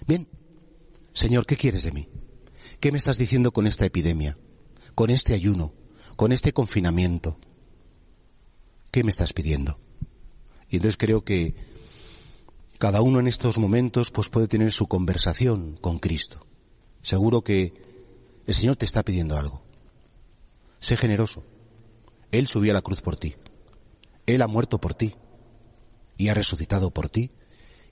Bien, 0.08 0.28
Señor, 1.14 1.46
¿qué 1.46 1.56
quieres 1.56 1.84
de 1.84 1.92
mí? 1.92 2.10
¿Qué 2.80 2.92
me 2.92 2.98
estás 2.98 3.18
diciendo 3.18 3.52
con 3.52 3.68
esta 3.68 3.86
epidemia? 3.86 4.38
Con 4.96 5.10
este 5.10 5.34
ayuno, 5.34 5.74
con 6.16 6.32
este 6.32 6.54
confinamiento. 6.54 7.40
¿Qué 8.92 9.04
me 9.04 9.12
estás 9.12 9.34
pidiendo? 9.34 9.80
Y 10.70 10.78
entonces 10.78 10.98
creo 10.98 11.24
que 11.24 11.56
cada 12.78 13.02
uno 13.02 13.20
en 13.20 13.28
estos 13.28 13.60
momentos 13.60 14.10
pues 14.12 14.30
puede 14.30 14.48
tener 14.48 14.72
su 14.72 14.88
conversación 14.88 15.78
con 15.80 16.00
Cristo. 16.00 16.46
Seguro 17.02 17.44
que 17.44 17.74
el 18.48 18.56
Señor 18.56 18.76
te 18.78 18.86
está 18.86 19.04
pidiendo 19.04 19.38
algo. 19.38 19.62
Sé 20.80 20.98
generoso. 20.98 21.44
Él 22.32 22.48
subió 22.48 22.72
a 22.72 22.74
la 22.74 22.82
cruz 22.82 23.02
por 23.02 23.16
ti. 23.16 23.36
Él 24.26 24.42
ha 24.42 24.48
muerto 24.48 24.80
por 24.80 24.96
ti. 24.96 25.16
Y 26.18 26.30
ha 26.30 26.34
resucitado 26.34 26.92
por 26.92 27.10
ti. 27.10 27.32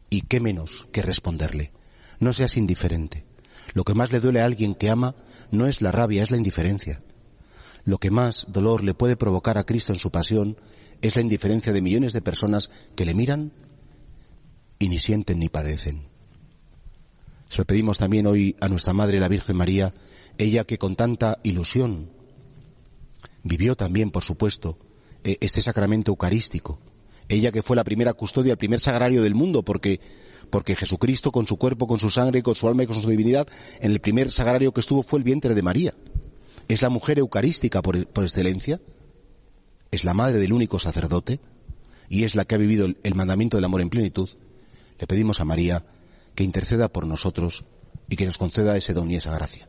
Y 0.09 0.21
qué 0.21 0.39
menos 0.39 0.87
que 0.91 1.01
responderle. 1.01 1.71
No 2.19 2.33
seas 2.33 2.57
indiferente. 2.57 3.25
Lo 3.73 3.83
que 3.83 3.93
más 3.93 4.11
le 4.11 4.19
duele 4.19 4.41
a 4.41 4.45
alguien 4.45 4.75
que 4.75 4.89
ama 4.89 5.15
no 5.51 5.67
es 5.67 5.81
la 5.81 5.91
rabia, 5.91 6.23
es 6.23 6.31
la 6.31 6.37
indiferencia. 6.37 7.01
Lo 7.85 7.97
que 7.97 8.11
más 8.11 8.45
dolor 8.49 8.83
le 8.83 8.93
puede 8.93 9.15
provocar 9.15 9.57
a 9.57 9.65
Cristo 9.65 9.93
en 9.93 9.99
su 9.99 10.11
pasión 10.11 10.57
es 11.01 11.15
la 11.15 11.21
indiferencia 11.21 11.73
de 11.73 11.81
millones 11.81 12.13
de 12.13 12.21
personas 12.21 12.69
que 12.95 13.05
le 13.05 13.13
miran 13.13 13.51
y 14.79 14.89
ni 14.89 14.99
sienten 14.99 15.39
ni 15.39 15.49
padecen. 15.49 16.07
Se 17.47 17.59
lo 17.59 17.65
pedimos 17.65 17.97
también 17.97 18.27
hoy 18.27 18.55
a 18.59 18.69
nuestra 18.69 18.93
Madre 18.93 19.19
la 19.19 19.27
Virgen 19.27 19.57
María, 19.57 19.93
ella 20.37 20.65
que 20.65 20.77
con 20.77 20.95
tanta 20.95 21.39
ilusión 21.43 22.11
vivió 23.43 23.75
también, 23.75 24.11
por 24.11 24.23
supuesto, 24.23 24.77
e-, 25.23 25.37
este 25.41 25.61
sacramento 25.61 26.11
eucarístico. 26.11 26.79
Ella 27.27 27.51
que 27.51 27.63
fue 27.63 27.75
la 27.75 27.83
primera 27.83 28.13
custodia, 28.13 28.53
el 28.53 28.57
primer 28.57 28.79
sagrario 28.79 29.21
del 29.21 29.35
mundo, 29.35 29.63
porque 29.63 29.99
porque 30.49 30.75
Jesucristo 30.75 31.31
con 31.31 31.47
su 31.47 31.57
cuerpo, 31.57 31.87
con 31.87 31.99
su 31.99 32.09
sangre, 32.09 32.43
con 32.43 32.55
su 32.55 32.67
alma 32.67 32.83
y 32.83 32.87
con 32.87 33.01
su 33.01 33.09
divinidad, 33.09 33.47
en 33.79 33.91
el 33.91 33.99
primer 33.99 34.31
sagrario 34.31 34.73
que 34.73 34.81
estuvo 34.81 35.03
fue 35.03 35.19
el 35.19 35.23
vientre 35.23 35.55
de 35.55 35.61
María. 35.61 35.93
Es 36.67 36.81
la 36.81 36.89
mujer 36.89 37.19
eucarística 37.19 37.81
por, 37.81 37.97
excelencia, 37.97 38.79
es 39.91 40.03
la 40.03 40.13
madre 40.13 40.39
del 40.39 40.53
único 40.53 40.79
sacerdote 40.79 41.39
y 42.09 42.23
es 42.23 42.35
la 42.35 42.45
que 42.45 42.55
ha 42.55 42.59
vivido 42.59 42.85
el, 42.85 42.97
el 43.03 43.15
mandamiento 43.15 43.57
del 43.57 43.65
amor 43.65 43.81
en 43.81 43.89
plenitud. 43.89 44.29
Le 44.99 45.07
pedimos 45.07 45.39
a 45.39 45.45
María 45.45 45.85
que 46.35 46.43
interceda 46.43 46.89
por 46.89 47.07
nosotros 47.07 47.63
y 48.09 48.15
que 48.15 48.25
nos 48.25 48.37
conceda 48.37 48.75
ese 48.75 48.93
don 48.93 49.09
y 49.09 49.15
esa 49.15 49.33
gracia. 49.33 49.68